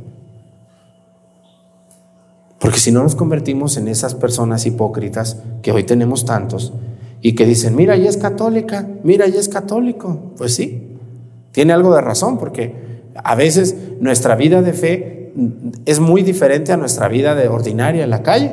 Porque 2.58 2.78
si 2.78 2.90
no 2.90 3.02
nos 3.02 3.16
convertimos 3.16 3.76
en 3.76 3.86
esas 3.86 4.14
personas 4.14 4.64
hipócritas 4.64 5.42
que 5.60 5.72
hoy 5.72 5.84
tenemos 5.84 6.24
tantos, 6.24 6.72
y 7.20 7.34
que 7.34 7.44
dicen, 7.44 7.76
mira, 7.76 7.96
ella 7.96 8.08
es 8.08 8.16
católica, 8.16 8.88
mira, 9.02 9.26
ella 9.26 9.40
es 9.40 9.50
católico. 9.50 10.32
Pues 10.38 10.54
sí, 10.54 10.96
tiene 11.52 11.74
algo 11.74 11.94
de 11.94 12.00
razón, 12.00 12.38
porque 12.38 13.10
a 13.22 13.34
veces 13.34 13.76
nuestra 14.00 14.36
vida 14.36 14.62
de 14.62 14.72
fe 14.72 15.15
es 15.84 16.00
muy 16.00 16.22
diferente 16.22 16.72
a 16.72 16.76
nuestra 16.76 17.08
vida 17.08 17.34
de 17.34 17.48
ordinaria 17.48 18.04
en 18.04 18.10
la 18.10 18.22
calle. 18.22 18.52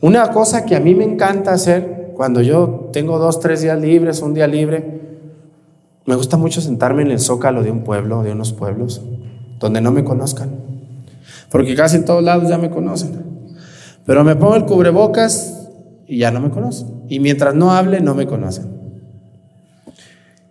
Una 0.00 0.30
cosa 0.30 0.64
que 0.64 0.76
a 0.76 0.80
mí 0.80 0.94
me 0.94 1.04
encanta 1.04 1.52
hacer 1.52 2.12
cuando 2.14 2.42
yo 2.42 2.90
tengo 2.92 3.18
dos, 3.18 3.40
tres 3.40 3.62
días 3.62 3.80
libres, 3.80 4.22
un 4.22 4.34
día 4.34 4.46
libre, 4.46 5.00
me 6.06 6.14
gusta 6.14 6.36
mucho 6.36 6.60
sentarme 6.60 7.02
en 7.02 7.10
el 7.10 7.18
zócalo 7.18 7.62
de 7.62 7.70
un 7.70 7.82
pueblo, 7.82 8.22
de 8.22 8.32
unos 8.32 8.52
pueblos, 8.52 9.02
donde 9.58 9.80
no 9.80 9.90
me 9.90 10.04
conozcan. 10.04 10.50
Porque 11.50 11.74
casi 11.74 11.96
en 11.96 12.04
todos 12.04 12.22
lados 12.22 12.48
ya 12.48 12.58
me 12.58 12.70
conocen. 12.70 13.24
Pero 14.04 14.22
me 14.22 14.36
pongo 14.36 14.54
el 14.54 14.64
cubrebocas 14.64 15.68
y 16.06 16.18
ya 16.18 16.30
no 16.30 16.40
me 16.40 16.50
conocen. 16.50 17.02
Y 17.08 17.18
mientras 17.18 17.54
no 17.54 17.72
hable, 17.72 18.00
no 18.00 18.14
me 18.14 18.26
conocen. 18.26 18.66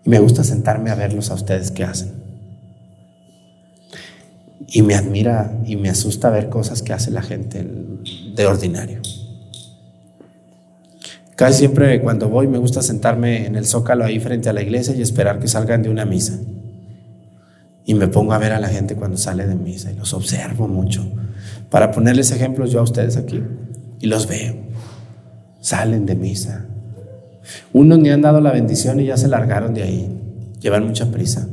Y 0.03 0.09
me 0.09 0.19
gusta 0.19 0.43
sentarme 0.43 0.91
a 0.91 0.95
verlos 0.95 1.31
a 1.31 1.35
ustedes 1.35 1.71
qué 1.71 1.85
hacen. 1.85 2.24
Y 4.67 4.81
me 4.81 4.95
admira 4.95 5.59
y 5.65 5.75
me 5.75 5.89
asusta 5.89 6.29
ver 6.29 6.49
cosas 6.49 6.81
que 6.81 6.93
hace 6.93 7.11
la 7.11 7.21
gente 7.21 7.65
de 8.35 8.45
ordinario. 8.45 9.01
Casi 11.35 11.59
siempre 11.59 12.01
cuando 12.01 12.29
voy 12.29 12.47
me 12.47 12.57
gusta 12.57 12.81
sentarme 12.81 13.45
en 13.45 13.55
el 13.55 13.65
zócalo 13.65 14.05
ahí 14.05 14.19
frente 14.19 14.49
a 14.49 14.53
la 14.53 14.61
iglesia 14.61 14.95
y 14.95 15.01
esperar 15.01 15.39
que 15.39 15.47
salgan 15.47 15.81
de 15.83 15.89
una 15.89 16.05
misa. 16.05 16.39
Y 17.85 17.93
me 17.93 18.07
pongo 18.07 18.33
a 18.33 18.37
ver 18.37 18.53
a 18.53 18.59
la 18.59 18.69
gente 18.69 18.95
cuando 18.95 19.17
sale 19.17 19.45
de 19.45 19.55
misa 19.55 19.91
y 19.91 19.95
los 19.95 20.13
observo 20.13 20.67
mucho. 20.67 21.05
Para 21.69 21.91
ponerles 21.91 22.31
ejemplos 22.31 22.71
yo 22.71 22.79
a 22.79 22.83
ustedes 22.83 23.17
aquí. 23.17 23.43
Y 23.99 24.07
los 24.07 24.27
veo 24.27 24.65
salen 25.65 26.05
de 26.05 26.15
misa. 26.15 26.63
Unos 27.73 27.97
ni 27.97 28.11
han 28.11 28.21
dado 28.21 28.39
la 28.39 28.51
bendición 28.51 28.99
y 28.99 29.05
ya 29.05 29.17
se 29.17 29.27
largaron 29.27 29.73
de 29.73 29.81
ahí. 29.81 30.21
Llevan 30.61 30.85
mucha 30.85 31.09
prisa. 31.09 31.47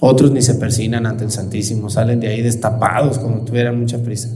Otros 0.00 0.30
ni 0.30 0.42
se 0.42 0.54
persinan 0.54 1.06
ante 1.06 1.24
el 1.24 1.30
Santísimo, 1.30 1.88
salen 1.88 2.20
de 2.20 2.28
ahí 2.28 2.42
destapados 2.42 3.18
como 3.18 3.44
tuvieran 3.44 3.78
mucha 3.78 3.98
prisa. 3.98 4.28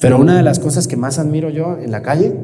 Pero 0.00 0.18
una 0.18 0.36
de 0.36 0.42
las 0.42 0.58
cosas 0.58 0.88
que 0.88 0.96
más 0.96 1.18
admiro 1.18 1.48
yo 1.50 1.78
en 1.78 1.90
la 1.90 2.02
calle 2.02 2.34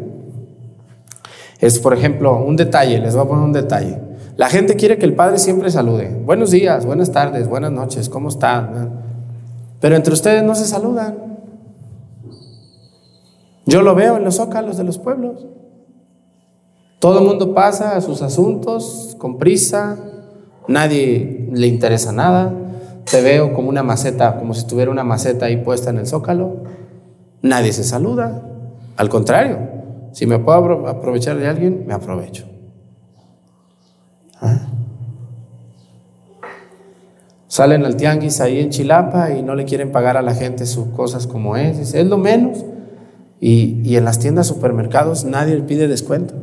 es, 1.61 1.79
por 1.79 1.93
ejemplo, 1.93 2.45
un 2.45 2.57
detalle, 2.57 3.01
les 3.01 3.15
voy 3.15 3.25
a 3.25 3.29
poner 3.29 3.45
un 3.45 3.53
detalle. 3.53 4.01
La 4.37 4.49
gente 4.49 4.77
quiere 4.77 4.99
que 4.99 5.07
el 5.07 5.15
Padre 5.15 5.39
siempre 5.39 5.71
salude. 5.71 6.09
Buenos 6.25 6.53
días, 6.53 6.87
buenas 6.87 7.11
tardes, 7.11 7.49
buenas 7.49 7.73
noches, 7.73 8.09
¿cómo 8.09 8.29
están? 8.29 9.03
Pero 9.81 9.97
entre 9.97 10.13
ustedes 10.13 10.45
no 10.45 10.55
se 10.55 10.67
saludan. 10.67 11.17
Yo 13.67 13.83
lo 13.83 13.95
veo 13.95 14.17
en 14.17 14.25
los 14.25 14.37
zócalos 14.37 14.77
de 14.77 14.85
los 14.85 14.99
pueblos. 14.99 15.47
Todo 16.99 17.21
el 17.21 17.25
mundo 17.25 17.55
pasa 17.55 17.97
a 17.97 18.01
sus 18.01 18.23
asuntos 18.23 19.15
con 19.19 19.39
prisa, 19.39 19.97
nadie 20.67 21.49
le 21.53 21.67
interesa 21.67 22.13
nada. 22.13 22.53
Te 23.09 23.23
veo 23.23 23.55
como 23.55 23.69
una 23.69 23.83
maceta, 23.83 24.37
como 24.37 24.53
si 24.53 24.67
tuviera 24.67 24.91
una 24.91 25.05
maceta 25.05 25.47
ahí 25.47 25.59
puesta 25.59 25.91
en 25.91 25.99
el 25.99 26.07
zócalo. 26.07 26.65
Nadie 27.41 27.73
se 27.73 27.85
saluda. 27.85 28.43
Al 28.97 29.09
contrario, 29.09 29.59
si 30.13 30.27
me 30.27 30.39
puedo 30.39 30.89
aprovechar 30.89 31.39
de 31.39 31.47
alguien, 31.47 31.85
me 31.87 31.95
aprovecho. 31.95 32.45
¿Ah? 34.41 34.67
Salen 37.47 37.85
al 37.85 37.97
tianguis 37.97 38.41
ahí 38.41 38.61
en 38.61 38.71
Chilapa 38.71 39.31
y 39.31 39.43
no 39.43 39.55
le 39.55 39.65
quieren 39.65 39.91
pagar 39.91 40.17
a 40.17 40.23
la 40.23 40.35
gente 40.35 40.67
sus 40.67 40.89
cosas 40.89 41.27
como 41.27 41.57
es. 41.57 41.95
Es 41.95 42.07
lo 42.07 42.19
menos. 42.19 42.65
Y, 43.41 43.97
en 43.97 44.05
las 44.05 44.19
tiendas, 44.19 44.49
supermercados, 44.49 45.25
nadie 45.25 45.57
pide 45.63 45.89
descuento. 45.89 46.35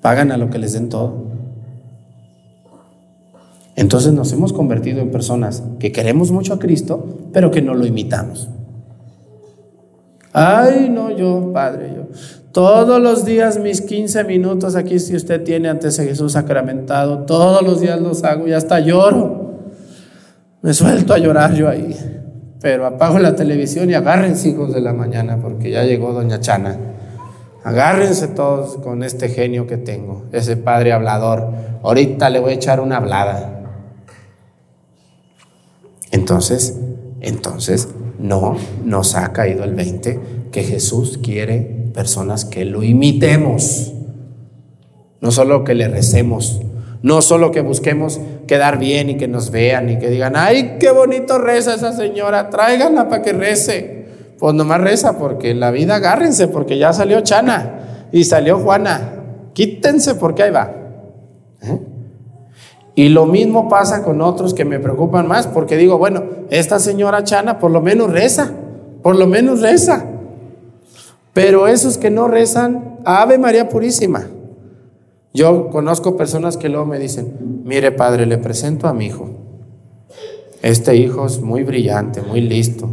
Pagan 0.00 0.32
a 0.32 0.36
lo 0.36 0.50
que 0.50 0.58
les 0.58 0.72
den 0.72 0.88
todo. 0.88 1.30
Entonces 3.76 4.12
nos 4.12 4.32
hemos 4.32 4.52
convertido 4.52 5.00
en 5.00 5.10
personas 5.10 5.62
que 5.78 5.92
queremos 5.92 6.30
mucho 6.30 6.54
a 6.54 6.58
Cristo, 6.58 7.18
pero 7.32 7.50
que 7.50 7.62
no 7.62 7.74
lo 7.74 7.86
imitamos. 7.86 8.48
Ay, 10.32 10.88
no, 10.90 11.10
yo, 11.10 11.50
Padre, 11.52 11.92
yo. 11.96 12.02
Todos 12.52 13.00
los 13.00 13.24
días 13.24 13.58
mis 13.58 13.80
15 13.80 14.24
minutos 14.24 14.76
aquí, 14.76 14.98
si 14.98 15.14
usted 15.14 15.42
tiene 15.42 15.68
antes 15.68 15.96
de 15.96 16.04
Jesús 16.04 16.32
sacramentado, 16.32 17.20
todos 17.20 17.62
los 17.62 17.80
días 17.80 18.00
los 18.00 18.24
hago 18.24 18.48
y 18.48 18.52
hasta 18.52 18.80
lloro. 18.80 19.60
Me 20.62 20.74
suelto 20.74 21.14
a 21.14 21.18
llorar 21.18 21.54
yo 21.54 21.68
ahí. 21.68 21.96
Pero 22.60 22.86
apago 22.86 23.18
la 23.18 23.34
televisión 23.34 23.88
y 23.88 23.94
agárrense, 23.94 24.50
hijos 24.50 24.74
de 24.74 24.80
la 24.80 24.92
mañana, 24.92 25.38
porque 25.40 25.70
ya 25.70 25.84
llegó 25.84 26.12
Doña 26.12 26.40
Chana. 26.40 26.76
Agárrense 27.62 28.28
todos 28.28 28.76
con 28.78 29.02
este 29.02 29.28
genio 29.28 29.66
que 29.66 29.76
tengo, 29.76 30.24
ese 30.32 30.56
padre 30.56 30.92
hablador. 30.92 31.48
Ahorita 31.82 32.30
le 32.30 32.40
voy 32.40 32.52
a 32.52 32.54
echar 32.54 32.80
una 32.80 32.96
hablada. 32.96 33.60
Entonces, 36.10 36.78
entonces, 37.20 37.88
no 38.18 38.56
nos 38.84 39.14
ha 39.14 39.32
caído 39.32 39.64
el 39.64 39.74
20 39.74 40.20
que 40.52 40.62
Jesús 40.64 41.18
quiere 41.22 41.90
personas 41.94 42.44
que 42.44 42.64
lo 42.64 42.82
imitemos. 42.82 43.92
No 45.20 45.30
solo 45.30 45.64
que 45.64 45.74
le 45.74 45.88
recemos, 45.88 46.60
no 47.02 47.22
solo 47.22 47.50
que 47.50 47.60
busquemos 47.60 48.20
quedar 48.46 48.78
bien 48.78 49.10
y 49.10 49.16
que 49.16 49.28
nos 49.28 49.50
vean 49.50 49.90
y 49.90 49.98
que 49.98 50.08
digan, 50.08 50.34
ay, 50.36 50.76
qué 50.80 50.90
bonito 50.90 51.38
reza 51.38 51.74
esa 51.74 51.92
señora, 51.92 52.48
tráiganla 52.50 53.08
para 53.08 53.22
que 53.22 53.32
rece. 53.32 53.99
Pues 54.40 54.54
nomás 54.54 54.80
reza 54.80 55.18
porque 55.18 55.54
la 55.54 55.70
vida 55.70 55.96
agárrense 55.96 56.48
porque 56.48 56.78
ya 56.78 56.94
salió 56.94 57.20
Chana 57.20 58.08
y 58.10 58.24
salió 58.24 58.58
Juana. 58.58 59.12
quítense 59.52 60.14
porque 60.14 60.44
ahí 60.44 60.50
va. 60.50 60.72
¿Eh? 61.60 61.78
Y 62.94 63.10
lo 63.10 63.26
mismo 63.26 63.68
pasa 63.68 64.02
con 64.02 64.22
otros 64.22 64.54
que 64.54 64.64
me 64.64 64.80
preocupan 64.80 65.28
más, 65.28 65.46
porque 65.46 65.76
digo, 65.76 65.98
bueno, 65.98 66.24
esta 66.48 66.78
señora 66.78 67.22
Chana 67.22 67.58
por 67.58 67.70
lo 67.70 67.82
menos 67.82 68.10
reza, 68.10 68.50
por 69.02 69.14
lo 69.14 69.26
menos 69.26 69.60
reza. 69.60 70.06
Pero 71.34 71.68
esos 71.68 71.98
que 71.98 72.10
no 72.10 72.26
rezan, 72.26 72.98
Ave 73.04 73.36
María 73.36 73.68
Purísima. 73.68 74.26
Yo 75.34 75.68
conozco 75.68 76.16
personas 76.16 76.56
que 76.56 76.70
luego 76.70 76.86
me 76.86 76.98
dicen, 76.98 77.62
mire 77.64 77.92
padre, 77.92 78.24
le 78.24 78.38
presento 78.38 78.88
a 78.88 78.94
mi 78.94 79.06
hijo. 79.06 79.28
Este 80.62 80.96
hijo 80.96 81.26
es 81.26 81.40
muy 81.40 81.62
brillante, 81.62 82.22
muy 82.22 82.40
listo, 82.40 82.88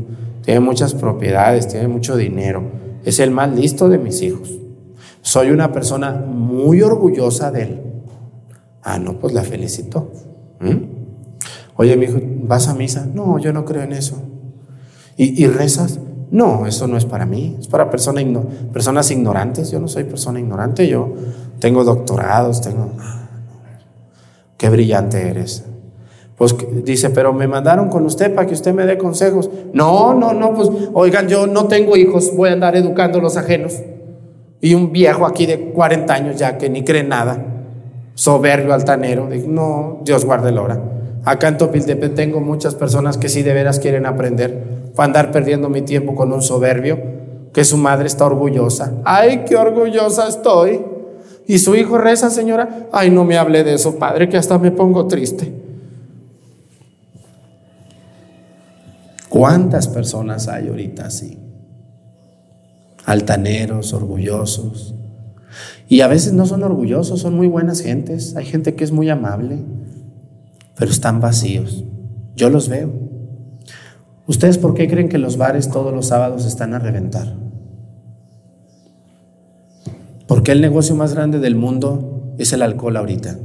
tiene 0.48 0.62
muchas 0.62 0.94
propiedades, 0.94 1.68
tiene 1.68 1.90
mucho 1.90 2.16
dinero, 2.16 2.64
es 3.04 3.20
el 3.20 3.32
más 3.32 3.54
listo 3.54 3.90
de 3.90 3.98
mis 3.98 4.22
hijos. 4.22 4.50
Soy 5.22 5.52
una 5.52 5.74
persona 5.74 6.14
muy 6.14 6.82
orgullosa 6.82 7.52
de 7.52 7.64
él. 7.64 7.82
Ah, 8.82 8.98
no, 8.98 9.20
pues 9.20 9.34
la 9.34 9.44
felicito. 9.44 10.10
¿Mm? 10.62 10.76
Oye, 11.76 11.98
mi 11.98 12.06
hijo, 12.06 12.20
¿vas 12.44 12.70
a 12.70 12.76
misa? 12.76 13.06
No, 13.14 13.38
yo 13.40 13.52
no 13.52 13.66
creo 13.66 13.84
en 13.84 13.92
eso. 13.92 14.22
¿Y, 15.18 15.46
rezas? 15.48 16.00
No, 16.32 16.66
eso 16.66 16.88
no 16.88 16.96
es 16.96 17.04
para 17.04 17.26
mí, 17.26 17.58
es 17.60 17.68
para 17.68 17.90
personas 17.90 19.12
ignorantes. 19.12 19.70
Yo 19.70 19.82
no 19.82 19.90
soy 19.90 20.06
persona 20.06 20.40
ignorante, 20.40 20.88
yo 20.88 21.14
tengo 21.60 21.84
doctorados, 21.84 22.62
tengo... 22.62 22.94
Qué 24.56 24.70
brillante 24.70 25.28
eres. 25.28 25.66
Pues 26.38 26.56
dice, 26.84 27.10
pero 27.10 27.34
me 27.34 27.48
mandaron 27.48 27.90
con 27.90 28.06
usted 28.06 28.34
para 28.36 28.48
que 28.48 28.54
usted 28.54 28.72
me 28.72 28.86
dé 28.86 28.98
consejos. 28.98 29.50
No, 29.74 30.14
no, 30.14 30.34
no, 30.34 30.54
pues 30.54 30.70
oigan, 30.94 31.28
yo 31.28 31.48
no 31.48 31.66
tengo 31.66 31.98
hijos, 31.98 32.32
voy 32.36 32.50
a 32.50 32.54
andar 32.54 32.76
educando 32.76 33.18
a 33.18 33.22
los 33.22 33.38
ajenos. 33.38 33.82
Y 34.62 34.76
un 34.76 34.92
viejo 34.92 35.26
aquí 35.26 35.48
de 35.48 35.72
40 35.72 36.14
años 36.14 36.38
ya 36.38 36.60
que 36.60 36.70
ni 36.70 36.84
cree 36.84 37.04
nada, 37.04 37.44
soberbio, 38.14 38.74
altanero. 38.74 39.28
No, 39.48 40.02
Dios 40.04 40.26
guarde 40.26 40.52
la 40.52 40.62
hora. 40.62 40.82
Acá 41.26 41.48
en 41.48 41.58
Topiltepec 41.58 42.14
tengo 42.14 42.40
muchas 42.40 42.76
personas 42.76 43.18
que 43.18 43.30
sí 43.30 43.42
de 43.42 43.54
veras 43.54 43.80
quieren 43.80 44.06
aprender. 44.06 44.92
Para 44.96 45.08
andar 45.08 45.32
perdiendo 45.32 45.70
mi 45.70 45.82
tiempo 45.82 46.14
con 46.14 46.32
un 46.32 46.44
soberbio, 46.44 47.00
que 47.52 47.64
su 47.64 47.78
madre 47.78 48.06
está 48.06 48.26
orgullosa. 48.26 48.94
Ay, 49.04 49.44
qué 49.48 49.56
orgullosa 49.56 50.28
estoy. 50.28 50.82
Y 51.48 51.58
su 51.58 51.76
hijo 51.76 51.98
reza, 51.98 52.30
señora. 52.30 52.88
Ay, 52.92 53.10
no 53.10 53.26
me 53.26 53.38
hable 53.38 53.64
de 53.64 53.74
eso, 53.74 53.98
padre, 53.98 54.30
que 54.30 54.38
hasta 54.38 54.60
me 54.60 54.70
pongo 54.70 55.08
triste. 55.08 55.52
¿Cuántas 59.30 59.88
personas 59.88 60.48
hay 60.48 60.68
ahorita 60.68 61.06
así? 61.06 61.48
altaneros, 63.08 63.94
orgullosos. 63.94 64.94
Y 65.88 66.02
a 66.02 66.08
veces 66.08 66.34
no 66.34 66.46
son 66.46 66.62
orgullosos, 66.64 67.22
son 67.22 67.36
muy 67.36 67.48
buenas 67.48 67.80
gentes. 67.80 68.36
Hay 68.36 68.46
gente 68.46 68.76
que 68.76 68.84
es 68.84 68.92
muy 68.92 69.10
amable, 69.10 69.60
pero 70.76 70.92
están 70.92 71.22
vacíos. 71.22 71.86
Yo 72.36 72.50
los 72.50 72.68
veo. 72.68 72.92
¿Ustedes 74.28 74.58
por 74.58 74.74
qué 74.74 74.90
creen 74.90 75.08
que 75.08 75.18
los 75.18 75.38
bares 75.38 75.72
todos 75.72 75.94
los 75.94 76.08
sábados 76.08 76.46
están 76.46 76.74
a 76.74 76.80
reventar? 76.80 77.34
¿Por 80.28 80.44
qué 80.44 80.52
el 80.52 80.60
negocio 80.60 80.94
más 80.94 81.16
grande 81.16 81.40
del 81.40 81.56
mundo 81.56 82.34
es 82.38 82.52
el 82.52 82.62
alcohol 82.62 82.98
ahorita? 82.98 83.40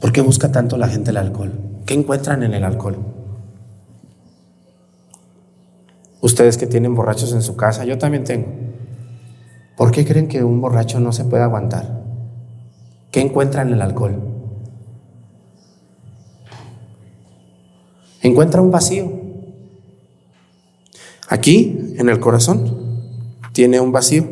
¿Por 0.00 0.12
qué 0.12 0.20
busca 0.20 0.52
tanto 0.52 0.76
la 0.76 0.86
gente 0.86 1.10
el 1.10 1.16
alcohol? 1.16 1.50
¿Qué 1.84 1.94
encuentran 1.94 2.44
en 2.44 2.54
el 2.54 2.62
alcohol? 2.62 3.17
Ustedes 6.20 6.58
que 6.58 6.66
tienen 6.66 6.94
borrachos 6.94 7.32
en 7.32 7.42
su 7.42 7.56
casa, 7.56 7.84
yo 7.84 7.98
también 7.98 8.24
tengo. 8.24 8.48
¿Por 9.76 9.92
qué 9.92 10.04
creen 10.04 10.26
que 10.26 10.42
un 10.42 10.60
borracho 10.60 10.98
no 10.98 11.12
se 11.12 11.24
puede 11.24 11.44
aguantar? 11.44 12.02
¿Qué 13.12 13.20
encuentra 13.20 13.62
en 13.62 13.72
el 13.72 13.80
alcohol? 13.80 14.20
Encuentra 18.22 18.60
un 18.60 18.70
vacío. 18.70 19.12
Aquí, 21.28 21.94
en 21.96 22.08
el 22.08 22.18
corazón, 22.18 23.00
tiene 23.52 23.80
un 23.80 23.92
vacío 23.92 24.26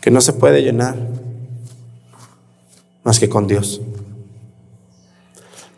que 0.00 0.10
no 0.10 0.20
se 0.20 0.32
puede 0.32 0.62
llenar 0.62 0.96
más 3.04 3.20
que 3.20 3.28
con 3.28 3.46
Dios. 3.46 3.82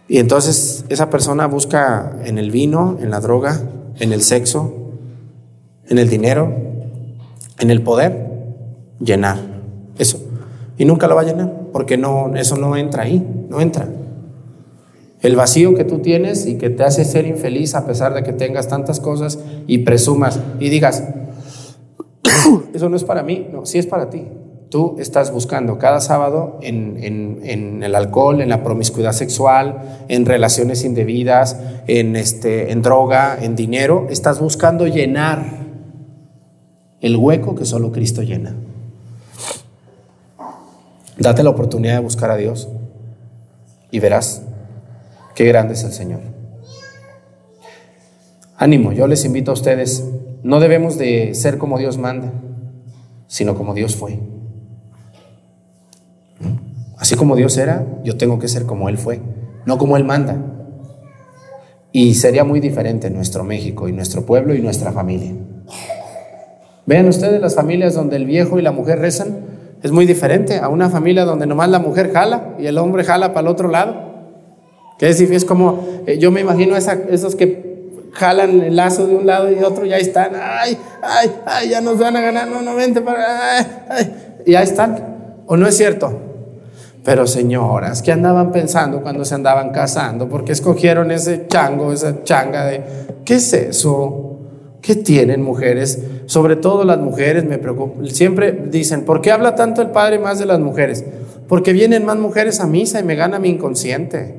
Y 0.07 0.19
entonces 0.19 0.85
esa 0.89 1.11
persona 1.11 1.47
busca 1.47 2.17
en 2.25 2.39
el 2.39 2.51
vino, 2.51 2.97
en 3.01 3.11
la 3.11 3.21
droga, 3.21 3.61
en 4.01 4.13
el 4.13 4.23
sexo, 4.23 4.73
en 5.89 5.99
el 5.99 6.09
dinero, 6.09 6.53
en 7.59 7.71
el 7.71 7.83
poder, 7.83 8.27
llenar 9.01 9.39
eso. 9.99 10.21
Y 10.77 10.85
nunca 10.85 11.09
lo 11.09 11.17
va 11.17 11.23
a 11.23 11.25
llenar, 11.25 11.53
porque 11.73 11.97
no, 11.97 12.35
eso 12.37 12.57
no 12.57 12.77
entra 12.77 13.03
ahí, 13.03 13.27
no 13.49 13.61
entra. 13.61 13.89
El 15.21 15.35
vacío 15.35 15.75
que 15.75 15.85
tú 15.85 15.99
tienes 15.99 16.47
y 16.47 16.59
que 16.59 16.71
te 16.71 16.85
hace 16.85 17.05
ser 17.05 17.27
infeliz 17.27 17.75
a 17.75 17.87
pesar 17.87 18.15
de 18.15 18.23
que 18.23 18.33
tengas 18.33 18.69
tantas 18.69 19.01
cosas 19.01 19.41
y 19.67 19.79
presumas 19.79 20.39
y 20.61 20.69
digas, 20.69 21.03
eso 22.73 22.89
no 22.89 22.97
es 22.97 23.05
para 23.05 23.25
mí, 23.25 23.49
no, 23.53 23.67
sí 23.67 23.79
es 23.79 23.87
para 23.87 24.11
ti. 24.11 24.25
Tú 24.71 24.97
estás 24.99 25.33
buscando 25.33 25.79
cada 25.79 26.01
sábado 26.01 26.59
en, 26.61 27.81
el 27.83 27.95
alcohol, 27.95 28.43
en 28.43 28.51
la 28.51 28.63
promiscuidad 28.63 29.13
sexual, 29.13 30.05
en 30.09 30.27
relaciones 30.27 30.85
indebidas, 30.85 31.59
en, 31.87 32.17
este, 32.17 32.71
en 32.71 32.83
droga, 32.83 33.39
en 33.41 33.57
dinero. 33.57 34.09
Estás 34.11 34.41
buscando 34.41 34.87
llenar 34.87 35.43
el 37.01 37.17
hueco 37.17 37.55
que 37.55 37.65
solo 37.65 37.93
Cristo 37.93 38.23
llena. 38.23 38.57
Date 41.17 41.43
la 41.43 41.51
oportunidad 41.51 41.95
de 41.95 42.01
buscar 42.01 42.31
a 42.31 42.37
Dios 42.37 42.69
y 43.91 44.01
verás 44.01 44.43
qué 45.35 45.45
grande 45.47 45.75
es 45.75 45.83
el 45.83 45.93
Señor. 45.93 46.21
Ánimo, 48.59 48.93
yo 48.93 49.07
les 49.07 49.25
invito 49.25 49.51
a 49.51 49.55
ustedes, 49.55 50.05
no 50.43 50.61
debemos 50.61 50.99
de 50.99 51.35
ser 51.35 51.57
como 51.57 51.79
Dios 51.79 51.97
manda, 51.97 52.33
sino 53.29 53.57
como 53.57 53.73
Dios 53.73 53.97
fue. 53.97 54.19
Así 56.99 57.15
como 57.15 57.37
Dios 57.37 57.57
era, 57.57 57.87
yo 58.03 58.17
tengo 58.17 58.39
que 58.39 58.49
ser 58.49 58.67
como 58.67 58.89
Él 58.89 58.99
fue, 58.99 59.21
no 59.67 59.79
como 59.79 59.97
Él 59.97 60.05
manda. 60.05 60.37
Y 61.93 62.15
sería 62.15 62.45
muy 62.45 62.61
diferente 62.61 63.09
nuestro 63.11 63.45
México 63.45 63.89
y 63.89 63.93
nuestro 63.93 64.27
pueblo 64.27 64.55
y 64.55 64.61
nuestra 64.61 64.93
familia. 64.93 65.33
Vean 66.87 67.09
ustedes 67.09 67.41
las 67.41 67.55
familias 67.55 67.95
donde 67.95 68.17
el 68.17 68.27
viejo 68.27 68.59
y 68.59 68.63
la 68.63 68.73
mujer 68.73 68.99
rezan, 68.99 69.47
es 69.83 69.93
muy 69.93 70.07
diferente 70.07 70.59
a 70.59 70.69
una 70.69 70.91
familia 70.91 71.25
donde 71.25 71.47
nomás 71.47 71.69
la 71.69 71.79
mujer 71.79 72.13
jala 72.13 72.57
y 72.59 72.67
el 72.67 72.79
hombre 72.79 73.05
jala 73.05 73.29
para 73.29 73.43
el 73.43 73.49
otro 73.49 73.69
lado. 73.69 74.09
Que 74.99 75.09
es, 75.09 75.21
es 75.21 75.45
como, 75.45 75.85
eh, 76.07 76.19
yo 76.19 76.33
me 76.33 76.41
imagino 76.41 76.77
esos 76.77 77.37
que 77.37 77.69
jalan 78.13 78.61
el 78.61 78.75
lazo 78.75 79.07
de 79.07 79.15
un 79.15 79.27
lado 79.27 79.51
y 79.51 79.55
de 79.55 79.65
otro, 79.65 79.87
ya 79.87 79.99
están, 79.99 80.33
ay, 80.35 80.77
ay, 81.03 81.31
ay, 81.47 81.69
ya 81.69 81.81
nos 81.81 81.99
van 81.99 82.17
a 82.17 82.21
ganar, 82.21 82.49
no, 82.49 82.63
no, 82.63 82.75
vente 82.75 83.01
para, 83.01 83.59
ay, 83.59 83.67
ay, 83.89 84.15
y 84.45 84.53
ya 84.53 84.63
están. 84.63 85.45
¿O 85.47 85.57
no 85.57 85.69
es 85.69 85.77
cierto? 85.77 86.28
Pero 87.09 87.27
señoras, 87.27 88.03
¿qué 88.03 88.13
andaban 88.13 88.53
pensando 88.53 89.01
cuando 89.01 89.25
se 89.25 89.35
andaban 89.35 89.71
casando? 89.71 90.29
¿Por 90.29 90.45
qué 90.45 90.53
escogieron 90.53 91.11
ese 91.11 91.47
chango, 91.47 91.91
esa 91.91 92.23
changa 92.23 92.67
de... 92.67 92.83
¿Qué 93.25 93.37
es 93.37 93.51
eso? 93.55 94.41
¿Qué 94.83 94.95
tienen 94.95 95.43
mujeres? 95.43 96.03
Sobre 96.27 96.57
todo 96.57 96.85
las 96.85 96.99
mujeres, 96.99 97.47
me 97.47 97.57
preocupa. 97.57 98.05
Siempre 98.09 98.53
dicen, 98.53 99.07
¿por 99.07 99.23
qué 99.23 99.33
habla 99.33 99.55
tanto 99.55 99.81
el 99.81 99.89
padre 99.89 100.19
más 100.19 100.39
de 100.39 100.45
las 100.45 100.61
mujeres? 100.61 101.03
Porque 101.49 101.73
vienen 101.73 102.05
más 102.05 102.19
mujeres 102.19 102.61
a 102.61 102.67
misa 102.67 103.01
y 103.01 103.05
me 103.05 103.15
gana 103.15 103.39
mi 103.39 103.49
inconsciente. 103.49 104.35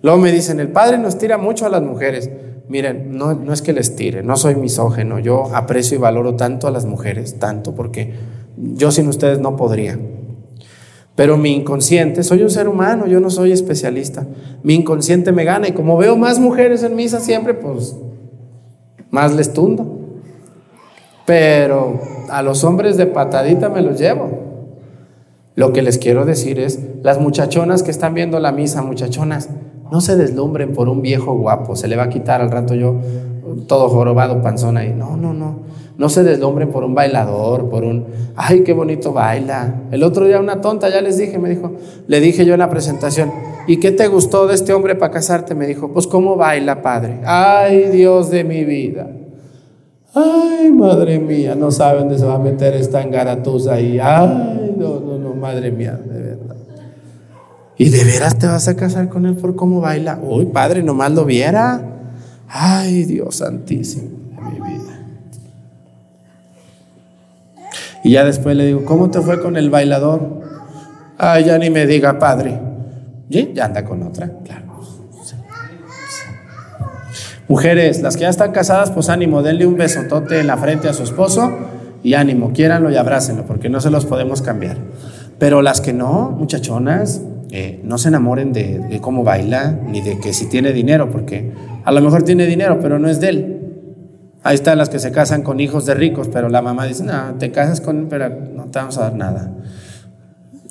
Luego 0.00 0.16
me 0.20 0.32
dicen, 0.32 0.58
el 0.58 0.68
padre 0.68 0.96
nos 0.96 1.18
tira 1.18 1.36
mucho 1.36 1.66
a 1.66 1.68
las 1.68 1.82
mujeres. 1.82 2.30
Miren, 2.66 3.18
no, 3.18 3.34
no 3.34 3.52
es 3.52 3.60
que 3.60 3.74
les 3.74 3.94
tire, 3.94 4.22
no 4.22 4.38
soy 4.38 4.54
misógeno, 4.54 5.18
yo 5.18 5.54
aprecio 5.54 5.98
y 5.98 6.00
valoro 6.00 6.34
tanto 6.34 6.66
a 6.66 6.70
las 6.70 6.86
mujeres, 6.86 7.38
tanto, 7.38 7.74
porque 7.74 8.14
yo 8.56 8.90
sin 8.90 9.06
ustedes 9.06 9.38
no 9.38 9.54
podría. 9.54 9.98
Pero 11.20 11.36
mi 11.36 11.54
inconsciente, 11.54 12.22
soy 12.22 12.40
un 12.40 12.48
ser 12.48 12.66
humano, 12.66 13.06
yo 13.06 13.20
no 13.20 13.28
soy 13.28 13.52
especialista. 13.52 14.26
Mi 14.62 14.72
inconsciente 14.72 15.32
me 15.32 15.44
gana 15.44 15.68
y 15.68 15.72
como 15.72 15.98
veo 15.98 16.16
más 16.16 16.38
mujeres 16.38 16.82
en 16.82 16.96
misa 16.96 17.20
siempre, 17.20 17.52
pues 17.52 17.94
más 19.10 19.36
les 19.36 19.52
tundo. 19.52 19.98
Pero 21.26 22.00
a 22.30 22.40
los 22.40 22.64
hombres 22.64 22.96
de 22.96 23.04
patadita 23.04 23.68
me 23.68 23.82
los 23.82 24.00
llevo. 24.00 24.30
Lo 25.56 25.74
que 25.74 25.82
les 25.82 25.98
quiero 25.98 26.24
decir 26.24 26.58
es, 26.58 26.80
las 27.02 27.20
muchachonas 27.20 27.82
que 27.82 27.90
están 27.90 28.14
viendo 28.14 28.40
la 28.40 28.52
misa, 28.52 28.80
muchachonas, 28.80 29.50
no 29.92 30.00
se 30.00 30.16
deslumbren 30.16 30.72
por 30.72 30.88
un 30.88 31.02
viejo 31.02 31.34
guapo, 31.34 31.76
se 31.76 31.86
le 31.86 31.96
va 31.96 32.04
a 32.04 32.08
quitar 32.08 32.40
al 32.40 32.50
rato 32.50 32.74
yo 32.74 32.96
todo 33.66 33.88
jorobado, 33.88 34.42
panzón 34.42 34.76
ahí. 34.76 34.94
No, 34.96 35.16
no, 35.16 35.32
no. 35.32 35.70
No 36.00 36.08
se 36.08 36.22
deslumbren 36.22 36.70
por 36.70 36.82
un 36.82 36.94
bailador, 36.94 37.68
por 37.68 37.84
un, 37.84 38.06
ay, 38.34 38.62
qué 38.62 38.72
bonito 38.72 39.12
baila. 39.12 39.82
El 39.90 40.02
otro 40.02 40.24
día 40.24 40.40
una 40.40 40.62
tonta, 40.62 40.88
ya 40.88 41.02
les 41.02 41.18
dije, 41.18 41.38
me 41.38 41.50
dijo, 41.50 41.72
le 42.06 42.20
dije 42.20 42.46
yo 42.46 42.54
en 42.54 42.60
la 42.60 42.70
presentación, 42.70 43.30
¿y 43.66 43.76
qué 43.80 43.92
te 43.92 44.08
gustó 44.08 44.46
de 44.46 44.54
este 44.54 44.72
hombre 44.72 44.94
para 44.94 45.12
casarte? 45.12 45.54
Me 45.54 45.66
dijo, 45.66 45.92
pues 45.92 46.06
cómo 46.06 46.36
baila, 46.36 46.80
padre. 46.80 47.20
Ay, 47.26 47.90
Dios 47.90 48.30
de 48.30 48.44
mi 48.44 48.64
vida. 48.64 49.08
Ay, 50.14 50.72
madre 50.72 51.18
mía, 51.18 51.54
no 51.54 51.70
saben 51.70 52.00
dónde 52.00 52.18
se 52.18 52.24
va 52.24 52.36
a 52.36 52.38
meter 52.38 52.74
esta 52.74 53.02
engaratusa 53.02 53.74
ahí. 53.74 53.98
Ay, 54.02 54.74
no, 54.78 55.00
no, 55.00 55.18
no, 55.18 55.34
madre 55.34 55.70
mía, 55.70 56.00
de 56.02 56.18
verdad. 56.18 56.56
¿Y 57.76 57.90
de 57.90 58.04
veras 58.04 58.38
te 58.38 58.46
vas 58.46 58.68
a 58.68 58.74
casar 58.76 59.10
con 59.10 59.26
él 59.26 59.36
por 59.36 59.54
cómo 59.54 59.82
baila? 59.82 60.18
Uy, 60.22 60.46
padre, 60.46 60.82
nomás 60.82 61.12
lo 61.12 61.26
viera. 61.26 61.89
Ay, 62.52 63.04
Dios 63.04 63.36
santísimo 63.36 64.10
de 64.34 64.42
mi 64.42 64.60
vida. 64.60 64.98
Y 68.02 68.12
ya 68.12 68.24
después 68.24 68.56
le 68.56 68.66
digo, 68.66 68.84
¿cómo 68.84 69.10
te 69.10 69.20
fue 69.20 69.40
con 69.40 69.56
el 69.56 69.70
bailador? 69.70 70.42
Ay, 71.16 71.44
ya 71.44 71.58
ni 71.58 71.70
me 71.70 71.86
diga, 71.86 72.18
padre. 72.18 72.58
¿Y? 73.28 73.52
Ya 73.52 73.66
anda 73.66 73.84
con 73.84 74.02
otra, 74.02 74.30
claro. 74.44 74.66
Mujeres, 77.46 78.00
las 78.00 78.16
que 78.16 78.22
ya 78.22 78.28
están 78.28 78.52
casadas, 78.52 78.90
pues 78.90 79.08
ánimo, 79.08 79.42
denle 79.42 79.66
un 79.66 79.76
besotote 79.76 80.40
en 80.40 80.46
la 80.46 80.56
frente 80.56 80.88
a 80.88 80.92
su 80.92 81.02
esposo 81.02 81.50
y 82.02 82.14
ánimo, 82.14 82.52
quiéranlo 82.52 82.90
y 82.90 82.96
abrácenlo, 82.96 83.44
porque 83.44 83.68
no 83.68 83.80
se 83.80 83.90
los 83.90 84.06
podemos 84.06 84.40
cambiar. 84.40 84.76
Pero 85.38 85.60
las 85.60 85.80
que 85.80 85.92
no, 85.92 86.30
muchachonas, 86.30 87.22
eh, 87.50 87.80
no 87.82 87.98
se 87.98 88.08
enamoren 88.08 88.52
de, 88.52 88.78
de, 88.78 89.00
cómo 89.00 89.24
baila, 89.24 89.80
ni 89.84 90.00
de 90.00 90.20
que 90.20 90.32
si 90.32 90.46
tiene 90.46 90.72
dinero, 90.72 91.10
porque 91.10 91.52
a 91.84 91.92
lo 91.92 92.00
mejor 92.00 92.22
tiene 92.22 92.46
dinero, 92.46 92.78
pero 92.80 92.98
no 92.98 93.08
es 93.08 93.20
de 93.20 93.28
él. 93.28 93.56
Ahí 94.42 94.54
están 94.54 94.78
las 94.78 94.88
que 94.88 94.98
se 94.98 95.12
casan 95.12 95.42
con 95.42 95.60
hijos 95.60 95.84
de 95.84 95.94
ricos, 95.94 96.28
pero 96.32 96.48
la 96.48 96.62
mamá 96.62 96.86
dice, 96.86 97.04
no, 97.04 97.34
te 97.38 97.50
casas 97.50 97.80
con, 97.80 98.08
pero 98.08 98.28
no 98.28 98.64
te 98.66 98.78
vamos 98.78 98.96
a 98.98 99.02
dar 99.02 99.14
nada. 99.14 99.52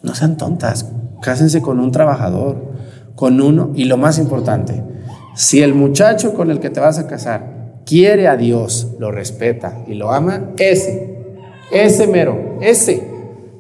No 0.02 0.16
sean 0.16 0.38
tontas, 0.38 0.92
cásense 1.22 1.62
con 1.62 1.80
un 1.80 1.92
trabajador, 1.92 2.74
con 3.16 3.40
uno, 3.42 3.72
y 3.76 3.86
lo 3.86 3.98
más 3.98 4.18
importante, 4.18 4.84
si 5.36 5.62
el 5.62 5.74
muchacho 5.76 6.34
con 6.34 6.50
el 6.52 6.60
que 6.60 6.70
te 6.70 6.80
vas 6.80 6.98
a 6.98 7.08
casar 7.08 7.60
quiere 7.86 8.28
a 8.28 8.38
Dios, 8.38 8.96
lo 9.00 9.12
respeta 9.12 9.84
y 9.88 9.94
lo 9.94 10.12
ama, 10.12 10.52
ese, 10.58 11.18
ese 11.72 12.08
mero, 12.08 12.58
ese. 12.62 13.08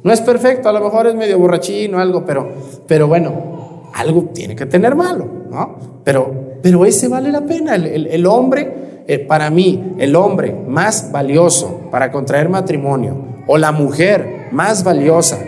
No 0.03 0.11
es 0.13 0.21
perfecto, 0.21 0.69
a 0.69 0.73
lo 0.73 0.81
mejor 0.81 1.07
es 1.07 1.15
medio 1.15 1.37
borrachín 1.37 1.93
o 1.93 1.99
algo, 1.99 2.25
pero, 2.25 2.49
pero 2.87 3.07
bueno, 3.07 3.89
algo 3.93 4.25
tiene 4.33 4.55
que 4.55 4.65
tener 4.65 4.95
malo, 4.95 5.27
¿no? 5.49 5.77
Pero, 6.03 6.48
pero 6.61 6.85
ese 6.85 7.07
vale 7.07 7.31
la 7.31 7.41
pena. 7.41 7.75
El, 7.75 8.25
hombre, 8.25 9.03
eh, 9.07 9.19
para 9.19 9.49
mí, 9.49 9.95
el 9.97 10.15
hombre 10.15 10.55
más 10.67 11.11
valioso 11.11 11.89
para 11.91 12.11
contraer 12.11 12.49
matrimonio 12.49 13.15
o 13.47 13.57
la 13.57 13.71
mujer 13.71 14.47
más 14.51 14.83
valiosa 14.83 15.39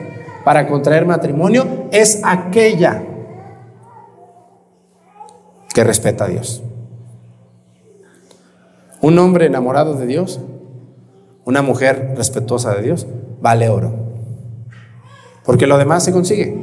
para 0.44 0.68
contraer 0.68 1.06
matrimonio 1.06 1.88
es 1.92 2.22
aquella 2.24 3.04
que 5.74 5.84
respeta 5.84 6.26
a 6.26 6.28
Dios. 6.28 6.64
Un 9.02 9.18
hombre 9.18 9.48
enamorado 9.48 9.96
de 9.96 10.06
Dios, 10.06 10.40
una 11.46 11.62
mujer 11.62 12.14
respetuosa 12.16 12.76
de 12.76 12.84
Dios, 12.84 13.08
vale 13.42 13.70
oro. 13.70 13.92
Porque 15.44 15.68
lo 15.68 15.78
demás 15.78 16.04
se 16.04 16.12
consigue. 16.12 16.56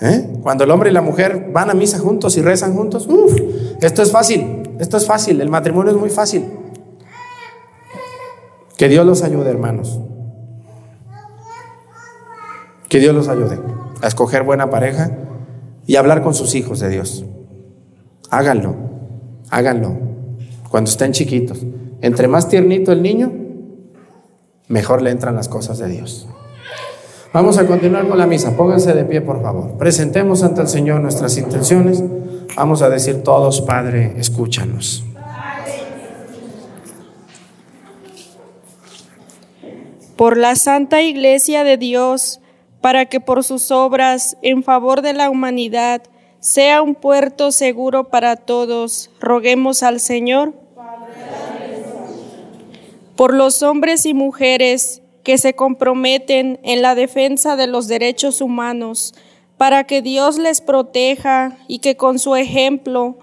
¿Eh? 0.00 0.30
Cuando 0.42 0.64
el 0.64 0.70
hombre 0.70 0.90
y 0.90 0.92
la 0.92 1.02
mujer 1.02 1.50
van 1.52 1.70
a 1.70 1.74
misa 1.74 1.98
juntos 1.98 2.36
y 2.36 2.42
rezan 2.42 2.74
juntos, 2.74 3.06
uf, 3.06 3.34
esto 3.80 4.02
es 4.02 4.10
fácil, 4.10 4.62
esto 4.78 4.96
es 4.96 5.06
fácil, 5.06 5.40
el 5.40 5.50
matrimonio 5.50 5.92
es 5.92 5.98
muy 5.98 6.10
fácil. 6.10 6.44
Que 8.78 8.88
Dios 8.88 9.04
los 9.04 9.22
ayude, 9.22 9.50
hermanos. 9.50 10.00
Que 12.88 12.98
Dios 12.98 13.14
los 13.14 13.28
ayude 13.28 13.58
a 14.00 14.06
escoger 14.06 14.42
buena 14.42 14.70
pareja 14.70 15.10
y 15.86 15.96
hablar 15.96 16.22
con 16.22 16.34
sus 16.34 16.54
hijos 16.54 16.80
de 16.80 16.88
Dios. 16.88 17.24
Háganlo, 18.30 18.74
háganlo, 19.50 19.98
cuando 20.70 20.90
estén 20.90 21.12
chiquitos. 21.12 21.58
Entre 22.00 22.26
más 22.26 22.48
tiernito 22.48 22.92
el 22.92 23.02
niño, 23.02 23.32
mejor 24.68 25.02
le 25.02 25.10
entran 25.10 25.34
las 25.34 25.48
cosas 25.48 25.78
de 25.78 25.88
Dios. 25.88 26.26
Vamos 27.32 27.58
a 27.58 27.66
continuar 27.66 28.08
con 28.08 28.18
la 28.18 28.26
misa. 28.26 28.56
Pónganse 28.56 28.92
de 28.92 29.04
pie, 29.04 29.20
por 29.20 29.40
favor. 29.40 29.78
Presentemos 29.78 30.42
ante 30.42 30.62
el 30.62 30.68
Señor 30.68 31.00
nuestras 31.00 31.36
intenciones. 31.38 32.02
Vamos 32.56 32.82
a 32.82 32.90
decir 32.90 33.22
todos, 33.22 33.60
Padre, 33.60 34.14
escúchanos. 34.16 35.04
Por 40.16 40.36
la 40.36 40.56
Santa 40.56 41.02
Iglesia 41.02 41.62
de 41.62 41.76
Dios, 41.76 42.40
para 42.80 43.06
que 43.06 43.20
por 43.20 43.44
sus 43.44 43.70
obras 43.70 44.36
en 44.42 44.64
favor 44.64 45.00
de 45.00 45.12
la 45.12 45.30
humanidad 45.30 46.02
sea 46.40 46.82
un 46.82 46.96
puerto 46.96 47.52
seguro 47.52 48.08
para 48.08 48.34
todos, 48.36 49.10
roguemos 49.20 49.84
al 49.84 50.00
Señor. 50.00 50.52
Por 53.14 53.34
los 53.34 53.62
hombres 53.62 54.04
y 54.04 54.14
mujeres 54.14 55.02
que 55.22 55.38
se 55.38 55.54
comprometen 55.54 56.58
en 56.62 56.82
la 56.82 56.94
defensa 56.94 57.56
de 57.56 57.66
los 57.66 57.88
derechos 57.88 58.40
humanos, 58.40 59.14
para 59.56 59.84
que 59.84 60.02
Dios 60.02 60.38
les 60.38 60.60
proteja 60.60 61.58
y 61.68 61.80
que 61.80 61.96
con 61.96 62.18
su 62.18 62.34
ejemplo 62.36 63.18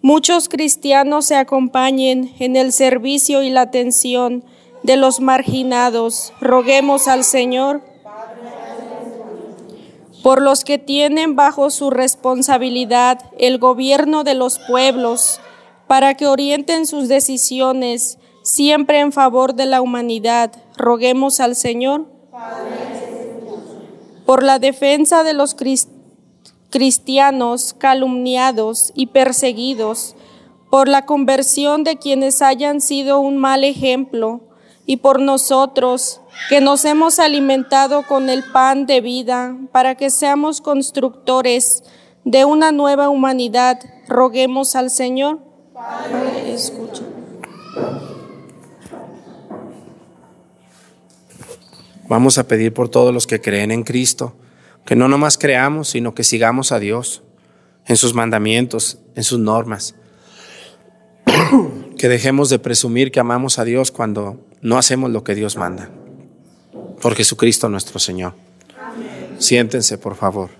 muchos 0.00 0.48
cristianos 0.48 1.26
se 1.26 1.36
acompañen 1.36 2.34
en 2.38 2.56
el 2.56 2.72
servicio 2.72 3.42
y 3.42 3.50
la 3.50 3.62
atención 3.62 4.44
de 4.82 4.96
los 4.96 5.20
marginados. 5.20 6.32
Roguemos 6.40 7.08
al 7.08 7.24
Señor 7.24 7.82
por 10.24 10.40
los 10.40 10.64
que 10.64 10.78
tienen 10.78 11.36
bajo 11.36 11.68
su 11.68 11.90
responsabilidad 11.90 13.20
el 13.38 13.58
gobierno 13.58 14.24
de 14.24 14.32
los 14.32 14.58
pueblos, 14.58 15.38
para 15.86 16.14
que 16.14 16.26
orienten 16.26 16.86
sus 16.86 17.08
decisiones 17.08 18.18
siempre 18.42 19.00
en 19.00 19.12
favor 19.12 19.54
de 19.54 19.66
la 19.66 19.82
humanidad. 19.82 20.50
Roguemos 20.76 21.40
al 21.40 21.54
Señor. 21.56 22.06
Por 24.26 24.42
la 24.42 24.58
defensa 24.58 25.22
de 25.22 25.34
los 25.34 25.54
cristianos 26.70 27.74
calumniados 27.74 28.92
y 28.94 29.06
perseguidos, 29.06 30.16
por 30.70 30.88
la 30.88 31.06
conversión 31.06 31.84
de 31.84 31.98
quienes 31.98 32.42
hayan 32.42 32.80
sido 32.80 33.20
un 33.20 33.36
mal 33.36 33.64
ejemplo, 33.64 34.40
y 34.86 34.98
por 34.98 35.20
nosotros, 35.20 36.20
que 36.48 36.60
nos 36.60 36.84
hemos 36.84 37.18
alimentado 37.18 38.02
con 38.06 38.28
el 38.28 38.42
pan 38.44 38.86
de 38.86 39.00
vida, 39.00 39.56
para 39.72 39.94
que 39.94 40.10
seamos 40.10 40.60
constructores 40.60 41.84
de 42.24 42.44
una 42.44 42.72
nueva 42.72 43.08
humanidad, 43.08 43.80
roguemos 44.08 44.74
al 44.76 44.90
Señor. 44.90 45.38
Padre, 45.72 46.52
escucha. 46.52 47.02
Vamos 52.08 52.38
a 52.38 52.46
pedir 52.46 52.72
por 52.72 52.88
todos 52.88 53.14
los 53.14 53.26
que 53.26 53.40
creen 53.40 53.70
en 53.70 53.82
Cristo, 53.82 54.36
que 54.84 54.96
no 54.96 55.08
nomás 55.08 55.38
creamos, 55.38 55.88
sino 55.88 56.14
que 56.14 56.24
sigamos 56.24 56.72
a 56.72 56.78
Dios 56.78 57.22
en 57.86 57.96
sus 57.96 58.14
mandamientos, 58.14 58.98
en 59.14 59.24
sus 59.24 59.38
normas. 59.38 59.94
que 61.98 62.08
dejemos 62.08 62.50
de 62.50 62.58
presumir 62.58 63.10
que 63.10 63.20
amamos 63.20 63.58
a 63.58 63.64
Dios 63.64 63.90
cuando 63.90 64.44
no 64.60 64.78
hacemos 64.78 65.10
lo 65.10 65.24
que 65.24 65.34
Dios 65.34 65.56
manda. 65.56 65.90
Por 67.00 67.14
Jesucristo 67.14 67.68
nuestro 67.68 67.98
Señor. 67.98 68.34
Siéntense, 69.38 69.98
por 69.98 70.14
favor. 70.14 70.50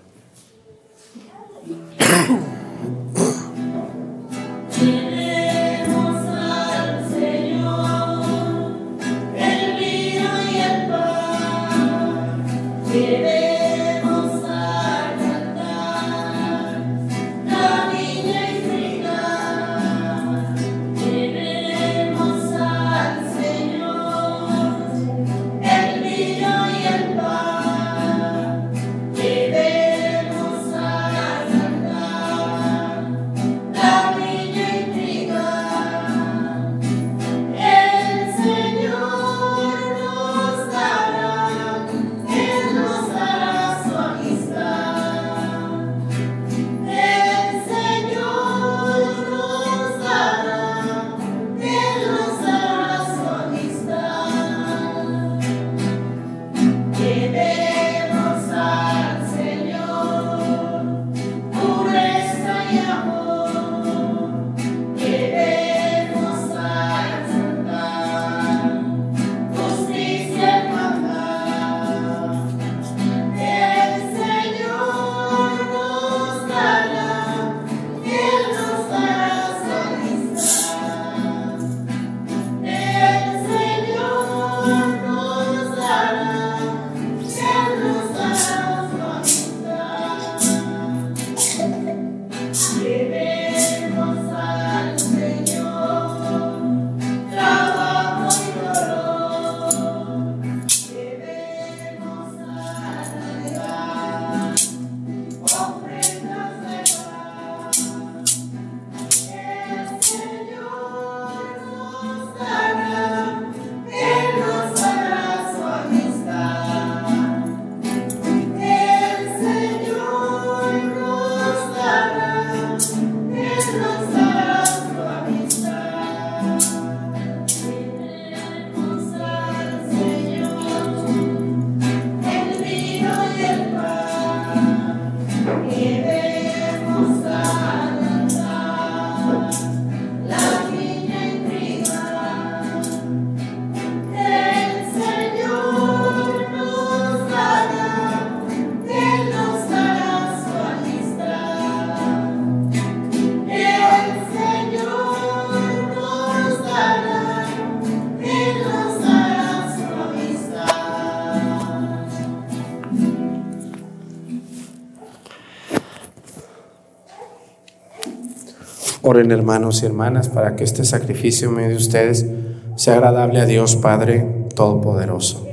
Oren 169.15 169.31
hermanos 169.31 169.81
y 169.81 169.87
hermanas 169.87 170.29
para 170.29 170.57
que 170.57 170.65
este 170.65 170.85
sacrificio 170.85 171.49
en 171.49 171.55
medio 171.55 171.69
de 171.69 171.77
ustedes 171.77 172.27
sea 172.75 172.95
agradable 172.95 173.41
a 173.41 173.47
Dios 173.47 173.77
Padre 173.77 174.49
Todopoderoso. 174.57 175.47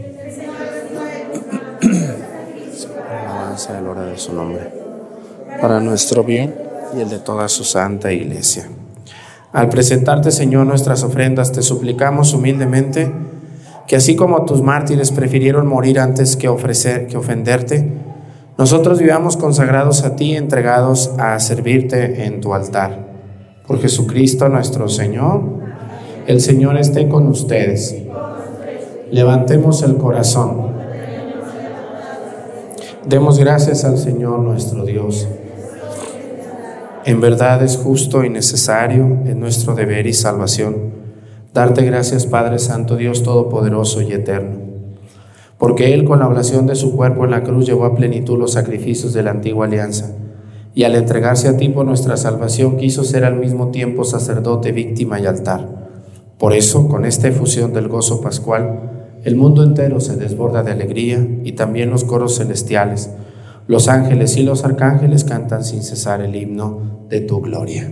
Alabanza 3.08 3.74
de 3.74 3.82
la 3.84 3.90
hora 3.92 4.06
de 4.06 4.18
su 4.18 4.34
nombre. 4.34 4.68
Para 5.62 5.80
nuestro 5.80 6.24
bien 6.24 6.56
y 6.98 7.02
el 7.02 7.10
de 7.10 7.20
toda 7.20 7.48
su 7.50 7.64
santa 7.64 8.12
iglesia. 8.12 8.68
Al 9.54 9.70
presentarte, 9.70 10.32
Señor, 10.32 10.66
nuestras 10.66 11.04
ofrendas, 11.04 11.52
te 11.52 11.62
suplicamos 11.62 12.34
humildemente 12.34 13.12
que 13.86 13.96
así 13.96 14.16
como 14.16 14.44
tus 14.46 14.64
mártires 14.64 15.12
prefirieron 15.12 15.68
morir 15.68 16.00
antes 16.00 16.36
que 16.36 16.48
ofrecer 16.48 17.06
que 17.06 17.18
ofenderte, 17.18 17.88
nosotros 18.58 18.98
vivamos 18.98 19.38
consagrados 19.38 20.04
a 20.04 20.16
ti, 20.16 20.36
entregados 20.36 21.12
a 21.20 21.40
servirte 21.40 22.26
en 22.26 22.42
tu 22.42 22.56
altar. 22.56 23.11
Por 23.72 23.80
Jesucristo 23.80 24.50
nuestro 24.50 24.90
Señor, 24.90 25.44
el 26.28 26.42
Señor 26.42 26.76
esté 26.76 27.08
con 27.08 27.28
ustedes. 27.28 27.96
Levantemos 29.10 29.82
el 29.84 29.96
corazón. 29.96 30.74
Demos 33.08 33.40
gracias 33.40 33.86
al 33.86 33.98
Señor 33.98 34.40
nuestro 34.40 34.84
Dios. 34.84 35.26
En 37.06 37.22
verdad 37.22 37.64
es 37.64 37.78
justo 37.78 38.26
y 38.26 38.30
necesario, 38.30 39.04
en 39.24 39.40
nuestro 39.40 39.74
deber 39.74 40.06
y 40.06 40.12
salvación, 40.12 40.92
darte 41.54 41.86
gracias 41.86 42.26
Padre 42.26 42.60
Santo, 42.60 42.98
Dios 42.98 43.24
Todopoderoso 43.24 44.02
y 44.02 44.12
Eterno, 44.12 44.58
porque 45.58 45.94
Él 45.94 46.04
con 46.04 46.20
la 46.20 46.28
oblación 46.28 46.68
de 46.68 46.76
su 46.76 46.94
cuerpo 46.94 47.24
en 47.24 47.32
la 47.32 47.44
cruz 47.44 47.68
llevó 47.68 47.86
a 47.86 47.96
plenitud 47.96 48.38
los 48.38 48.52
sacrificios 48.52 49.14
de 49.14 49.24
la 49.24 49.32
antigua 49.32 49.66
alianza, 49.66 50.14
y 50.74 50.84
al 50.84 50.96
entregarse 50.96 51.48
a 51.48 51.58
ti 51.58 51.70
por 51.70 51.86
nuestra 51.86 52.18
salvación 52.18 52.78
quiso 52.78 53.04
ser 53.04 53.26
al 53.26 53.36
mismo 53.36 53.70
tiempo 53.72 54.04
sacerdote, 54.04 54.72
víctima 54.72 55.20
y 55.20 55.26
altar. 55.26 55.68
Por 56.38 56.54
eso, 56.54 56.88
con 56.88 57.06
esta 57.06 57.28
efusión 57.28 57.74
del 57.74 57.88
gozo 57.88 58.22
pascual, 58.22 59.20
el 59.24 59.36
mundo 59.36 59.64
entero 59.64 60.00
se 60.00 60.16
desborda 60.16 60.64
de 60.64 60.72
alegría 60.72 61.26
y 61.44 61.52
también 61.52 61.92
los 61.92 62.04
coros 62.04 62.38
celestiales, 62.38 63.12
los 63.68 63.88
ángeles 63.88 64.38
y 64.38 64.44
los 64.44 64.66
arcángeles 64.66 65.24
cantan 65.24 65.64
sin 65.64 65.84
cesar 65.84 66.22
el 66.22 66.36
himno 66.36 67.06
de 67.10 67.22
tu 67.22 67.42
gloria. 67.42 67.92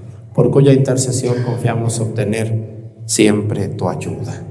por 0.33 0.51
cuya 0.51 0.73
intercesión 0.73 1.43
confiamos 1.43 1.99
obtener 1.99 2.71
siempre 3.05 3.67
tu 3.67 3.89
ayuda. 3.89 4.43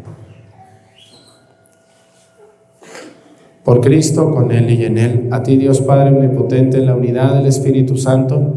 Por 3.64 3.80
Cristo, 3.80 4.30
con 4.30 4.50
Él 4.52 4.70
y 4.70 4.84
en 4.84 4.98
Él, 4.98 5.28
a 5.30 5.42
ti 5.42 5.56
Dios 5.56 5.80
Padre 5.80 6.10
Omnipotente, 6.10 6.78
en 6.78 6.86
la 6.86 6.94
unidad 6.94 7.34
del 7.34 7.46
Espíritu 7.46 7.96
Santo, 7.96 8.54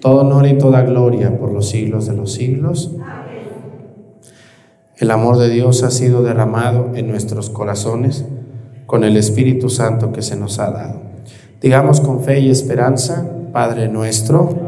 todo 0.00 0.20
honor 0.20 0.46
y 0.46 0.56
toda 0.56 0.82
gloria 0.82 1.38
por 1.38 1.52
los 1.52 1.68
siglos 1.68 2.06
de 2.06 2.14
los 2.14 2.32
siglos. 2.32 2.92
El 4.96 5.10
amor 5.10 5.38
de 5.38 5.48
Dios 5.48 5.82
ha 5.82 5.90
sido 5.90 6.22
derramado 6.22 6.92
en 6.94 7.08
nuestros 7.08 7.50
corazones 7.50 8.24
con 8.86 9.04
el 9.04 9.16
Espíritu 9.16 9.68
Santo 9.68 10.12
que 10.12 10.22
se 10.22 10.36
nos 10.36 10.58
ha 10.58 10.70
dado. 10.70 11.02
Digamos 11.60 12.00
con 12.00 12.22
fe 12.22 12.40
y 12.40 12.50
esperanza, 12.50 13.28
Padre 13.52 13.88
nuestro, 13.88 14.67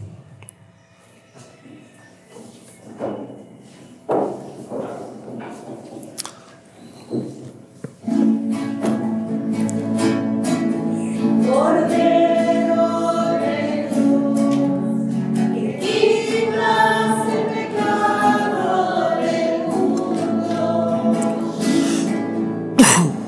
Él 22.97 23.20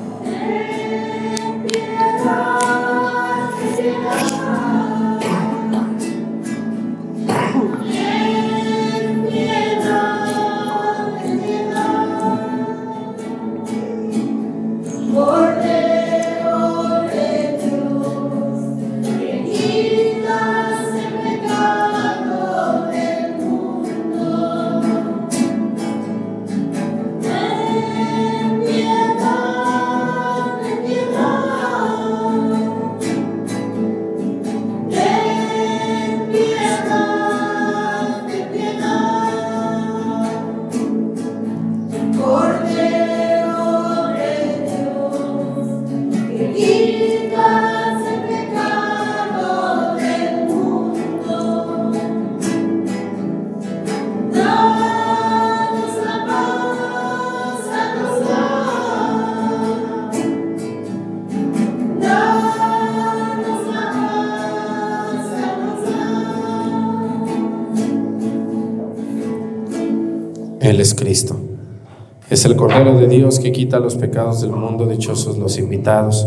los 73.80 73.96
pecados 73.96 74.42
del 74.42 74.52
mundo, 74.52 74.86
dichosos 74.86 75.38
los 75.38 75.58
invitados 75.58 76.26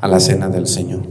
a 0.00 0.08
la 0.08 0.20
cena 0.20 0.48
del 0.48 0.66
Señor. 0.66 1.02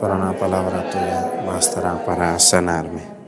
Para 0.00 0.16
una 0.16 0.32
palabra 0.36 0.90
tuya 0.90 1.44
bastará 1.46 2.04
para 2.04 2.38
sanarme. 2.38 3.19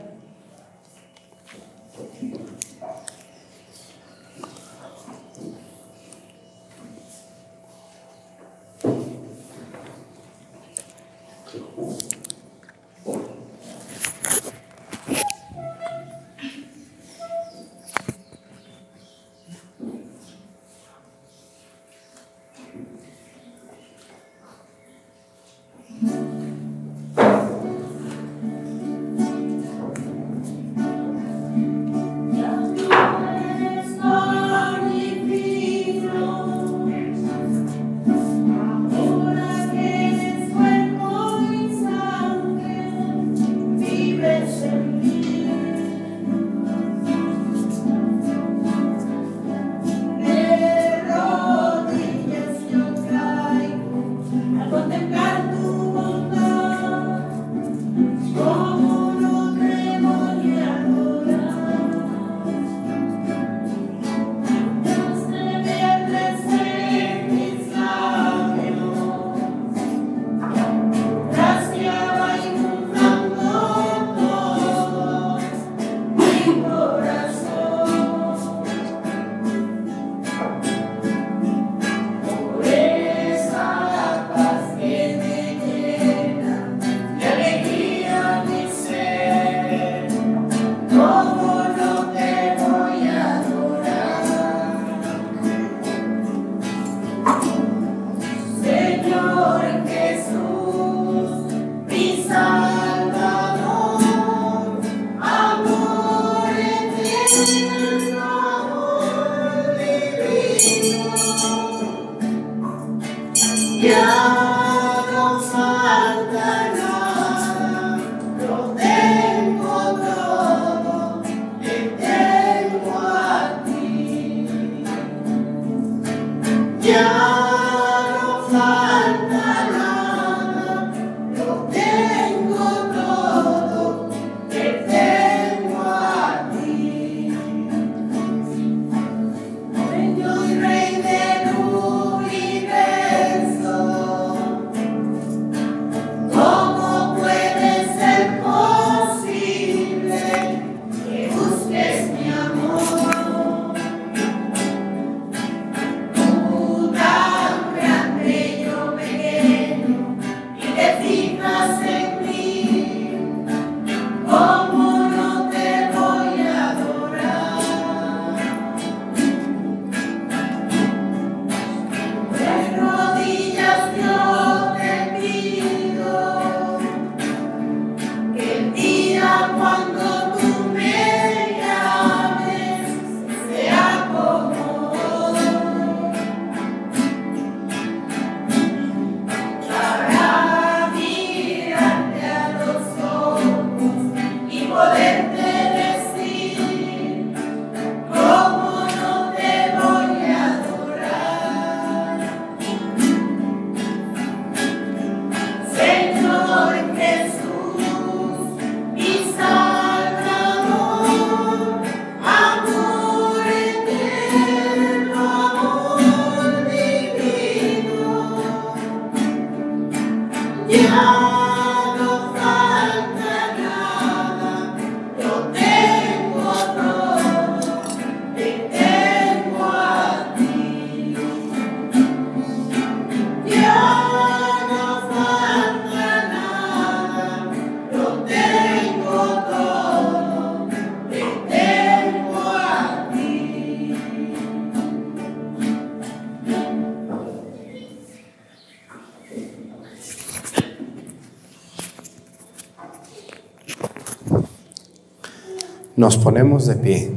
Nos 255.95 256.17
ponemos 256.17 256.65
de 256.65 256.75
pie, 256.75 257.11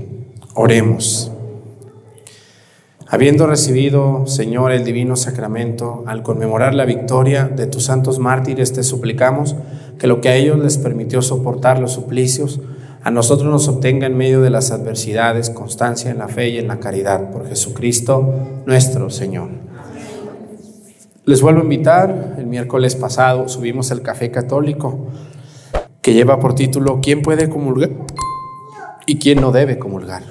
oremos. 0.55 1.33
Habiendo 3.09 3.47
recibido, 3.47 4.27
Señor, 4.27 4.71
el 4.71 4.85
divino 4.85 5.17
sacramento, 5.17 6.05
al 6.07 6.23
conmemorar 6.23 6.75
la 6.75 6.85
victoria 6.85 7.45
de 7.45 7.67
tus 7.67 7.85
santos 7.85 8.19
mártires, 8.19 8.75
te 8.75 8.83
suplicamos 8.83 9.57
que 9.99 10.07
lo 10.07 10.21
que 10.21 10.29
a 10.29 10.37
ellos 10.37 10.59
les 10.59 10.77
permitió 10.77 11.23
soportar 11.23 11.79
los 11.79 11.93
suplicios, 11.93 12.61
a 13.03 13.11
nosotros 13.11 13.51
nos 13.51 13.67
obtenga 13.67 14.09
en 14.09 14.19
medio 14.19 14.43
de 14.43 14.51
las 14.51 14.71
adversidades 14.71 15.49
constancia 15.49 16.11
en 16.11 16.19
la 16.19 16.29
fe 16.29 16.51
y 16.51 16.59
en 16.59 16.69
la 16.69 16.79
caridad, 16.79 17.31
por 17.31 17.49
Jesucristo 17.49 18.35
nuestro 18.67 19.09
Señor. 19.09 19.49
Les 21.25 21.41
vuelvo 21.41 21.61
a 21.61 21.65
invitar, 21.65 22.35
el 22.37 22.47
miércoles 22.47 22.95
pasado 22.95 23.49
subimos 23.49 23.91
el 23.91 24.03
café 24.03 24.31
católico 24.31 25.07
que 26.03 26.13
lleva 26.13 26.39
por 26.39 26.55
título 26.55 27.01
¿Quién 27.01 27.23
puede 27.23 27.49
comulgar? 27.49 27.91
Y 29.07 29.19
quién 29.19 29.41
no 29.41 29.53
debe 29.53 29.79
comulgar. 29.79 30.23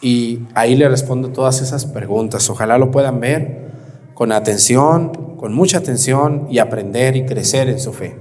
Y 0.00 0.40
ahí 0.54 0.76
le 0.76 0.88
respondo 0.88 1.30
todas 1.30 1.60
esas 1.60 1.86
preguntas. 1.86 2.48
Ojalá 2.48 2.78
lo 2.78 2.90
puedan 2.90 3.20
ver 3.20 3.66
con 4.14 4.32
atención, 4.32 5.36
con 5.36 5.52
mucha 5.52 5.78
atención 5.78 6.46
y 6.50 6.58
aprender 6.58 7.16
y 7.16 7.26
crecer 7.26 7.68
en 7.68 7.80
su 7.80 7.92
fe. 7.92 8.16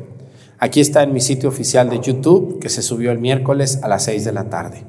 Aquí 0.57 0.79
está 0.79 1.03
en 1.03 1.13
mi 1.13 1.21
sitio 1.21 1.49
oficial 1.49 1.89
de 1.89 1.99
YouTube, 1.99 2.59
que 2.59 2.69
se 2.69 2.81
subió 2.81 3.11
el 3.11 3.19
miércoles 3.19 3.79
a 3.83 3.87
las 3.87 4.03
6 4.03 4.25
de 4.25 4.31
la 4.31 4.45
tarde. 4.45 4.83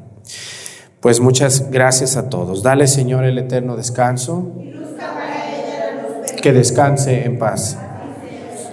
Pues 1.01 1.21
muchas 1.21 1.71
gracias 1.71 2.17
a 2.17 2.29
todos. 2.29 2.63
Dale, 2.63 2.87
Señor, 2.87 3.25
el 3.25 3.39
eterno 3.39 3.77
descanso. 3.77 4.53
Que 6.41 6.53
descanse 6.53 7.25
en 7.25 7.39
paz. 7.39 7.79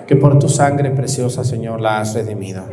Que 0.08 0.16
por 0.16 0.40
tu 0.40 0.50
sangre 0.50 0.92
preciosa, 0.92 1.44
Señor, 1.44 1.82
la 1.82 2.00
has 2.00 2.14
redimido. 2.14 2.64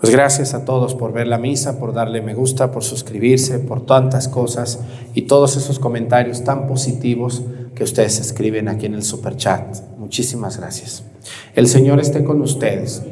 Pues 0.00 0.12
gracias 0.12 0.54
a 0.54 0.64
todos 0.64 0.94
por 0.94 1.12
ver 1.12 1.26
la 1.26 1.38
misa, 1.38 1.80
por 1.80 1.92
darle 1.92 2.22
me 2.22 2.34
gusta, 2.34 2.70
por 2.70 2.84
suscribirse, 2.84 3.58
por 3.58 3.84
tantas 3.84 4.28
cosas 4.28 4.78
y 5.12 5.22
todos 5.22 5.56
esos 5.56 5.80
comentarios 5.80 6.44
tan 6.44 6.68
positivos 6.68 7.42
que 7.74 7.82
ustedes 7.82 8.20
escriben 8.20 8.68
aquí 8.68 8.86
en 8.86 8.94
el 8.94 9.02
super 9.02 9.36
chat. 9.36 9.76
Muchísimas 9.98 10.58
gracias. 10.58 11.02
El 11.54 11.66
Señor 11.66 11.98
esté 11.98 12.22
con 12.22 12.40
ustedes. 12.40 13.02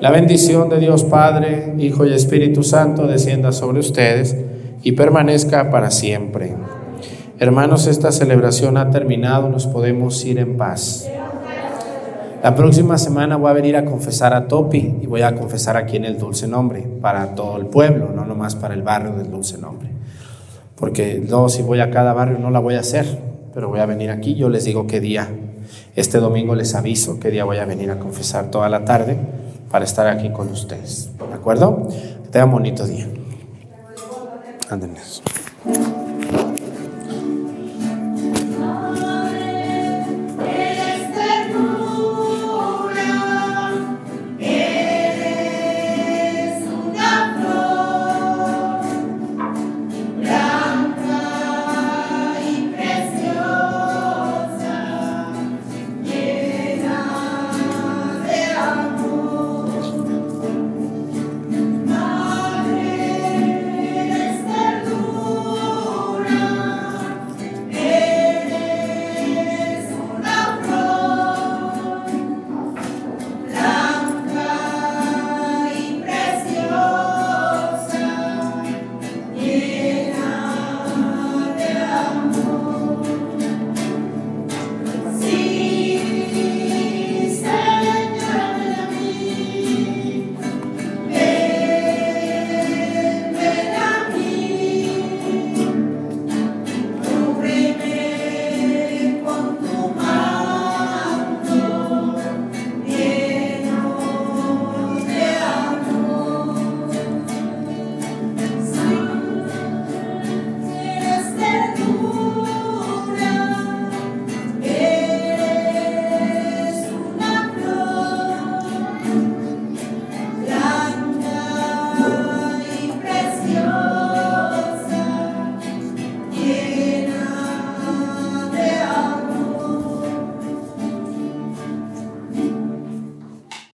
La 0.00 0.10
bendición 0.10 0.68
de 0.68 0.78
Dios 0.78 1.04
Padre, 1.04 1.74
Hijo 1.78 2.06
y 2.06 2.12
Espíritu 2.12 2.62
Santo 2.62 3.06
descienda 3.06 3.50
sobre 3.50 3.80
ustedes 3.80 4.36
y 4.82 4.92
permanezca 4.92 5.70
para 5.70 5.90
siempre. 5.90 6.54
Hermanos, 7.38 7.86
esta 7.86 8.12
celebración 8.12 8.76
ha 8.76 8.90
terminado, 8.90 9.48
nos 9.48 9.66
podemos 9.66 10.24
ir 10.24 10.38
en 10.38 10.56
paz. 10.56 11.08
La 12.46 12.54
próxima 12.54 12.96
semana 12.96 13.36
voy 13.36 13.50
a 13.50 13.54
venir 13.54 13.76
a 13.76 13.84
confesar 13.84 14.32
a 14.32 14.46
Topi 14.46 14.98
y 15.02 15.06
voy 15.08 15.22
a 15.22 15.34
confesar 15.34 15.76
aquí 15.76 15.96
en 15.96 16.04
el 16.04 16.16
Dulce 16.16 16.46
Nombre, 16.46 16.80
para 17.00 17.34
todo 17.34 17.56
el 17.56 17.66
pueblo, 17.66 18.12
no 18.14 18.24
nomás 18.24 18.54
para 18.54 18.72
el 18.72 18.82
barrio 18.82 19.14
del 19.14 19.32
Dulce 19.32 19.58
Nombre. 19.58 19.90
Porque 20.76 21.20
no, 21.28 21.48
si 21.48 21.62
voy 21.62 21.80
a 21.80 21.90
cada 21.90 22.12
barrio 22.12 22.38
no 22.38 22.52
la 22.52 22.60
voy 22.60 22.76
a 22.76 22.78
hacer, 22.78 23.04
pero 23.52 23.68
voy 23.68 23.80
a 23.80 23.86
venir 23.86 24.10
aquí, 24.10 24.36
yo 24.36 24.48
les 24.48 24.64
digo 24.64 24.86
qué 24.86 25.00
día. 25.00 25.28
Este 25.96 26.18
domingo 26.18 26.54
les 26.54 26.76
aviso 26.76 27.18
qué 27.18 27.32
día 27.32 27.44
voy 27.44 27.56
a 27.56 27.64
venir 27.64 27.90
a 27.90 27.98
confesar 27.98 28.48
toda 28.48 28.68
la 28.68 28.84
tarde 28.84 29.16
para 29.68 29.84
estar 29.84 30.06
aquí 30.06 30.30
con 30.30 30.48
ustedes. 30.48 31.10
¿De 31.18 31.34
acuerdo? 31.34 31.88
Que 32.22 32.28
tengan 32.30 32.52
bonito 32.52 32.86
día. 32.86 33.08
Ándenles. 34.70 35.20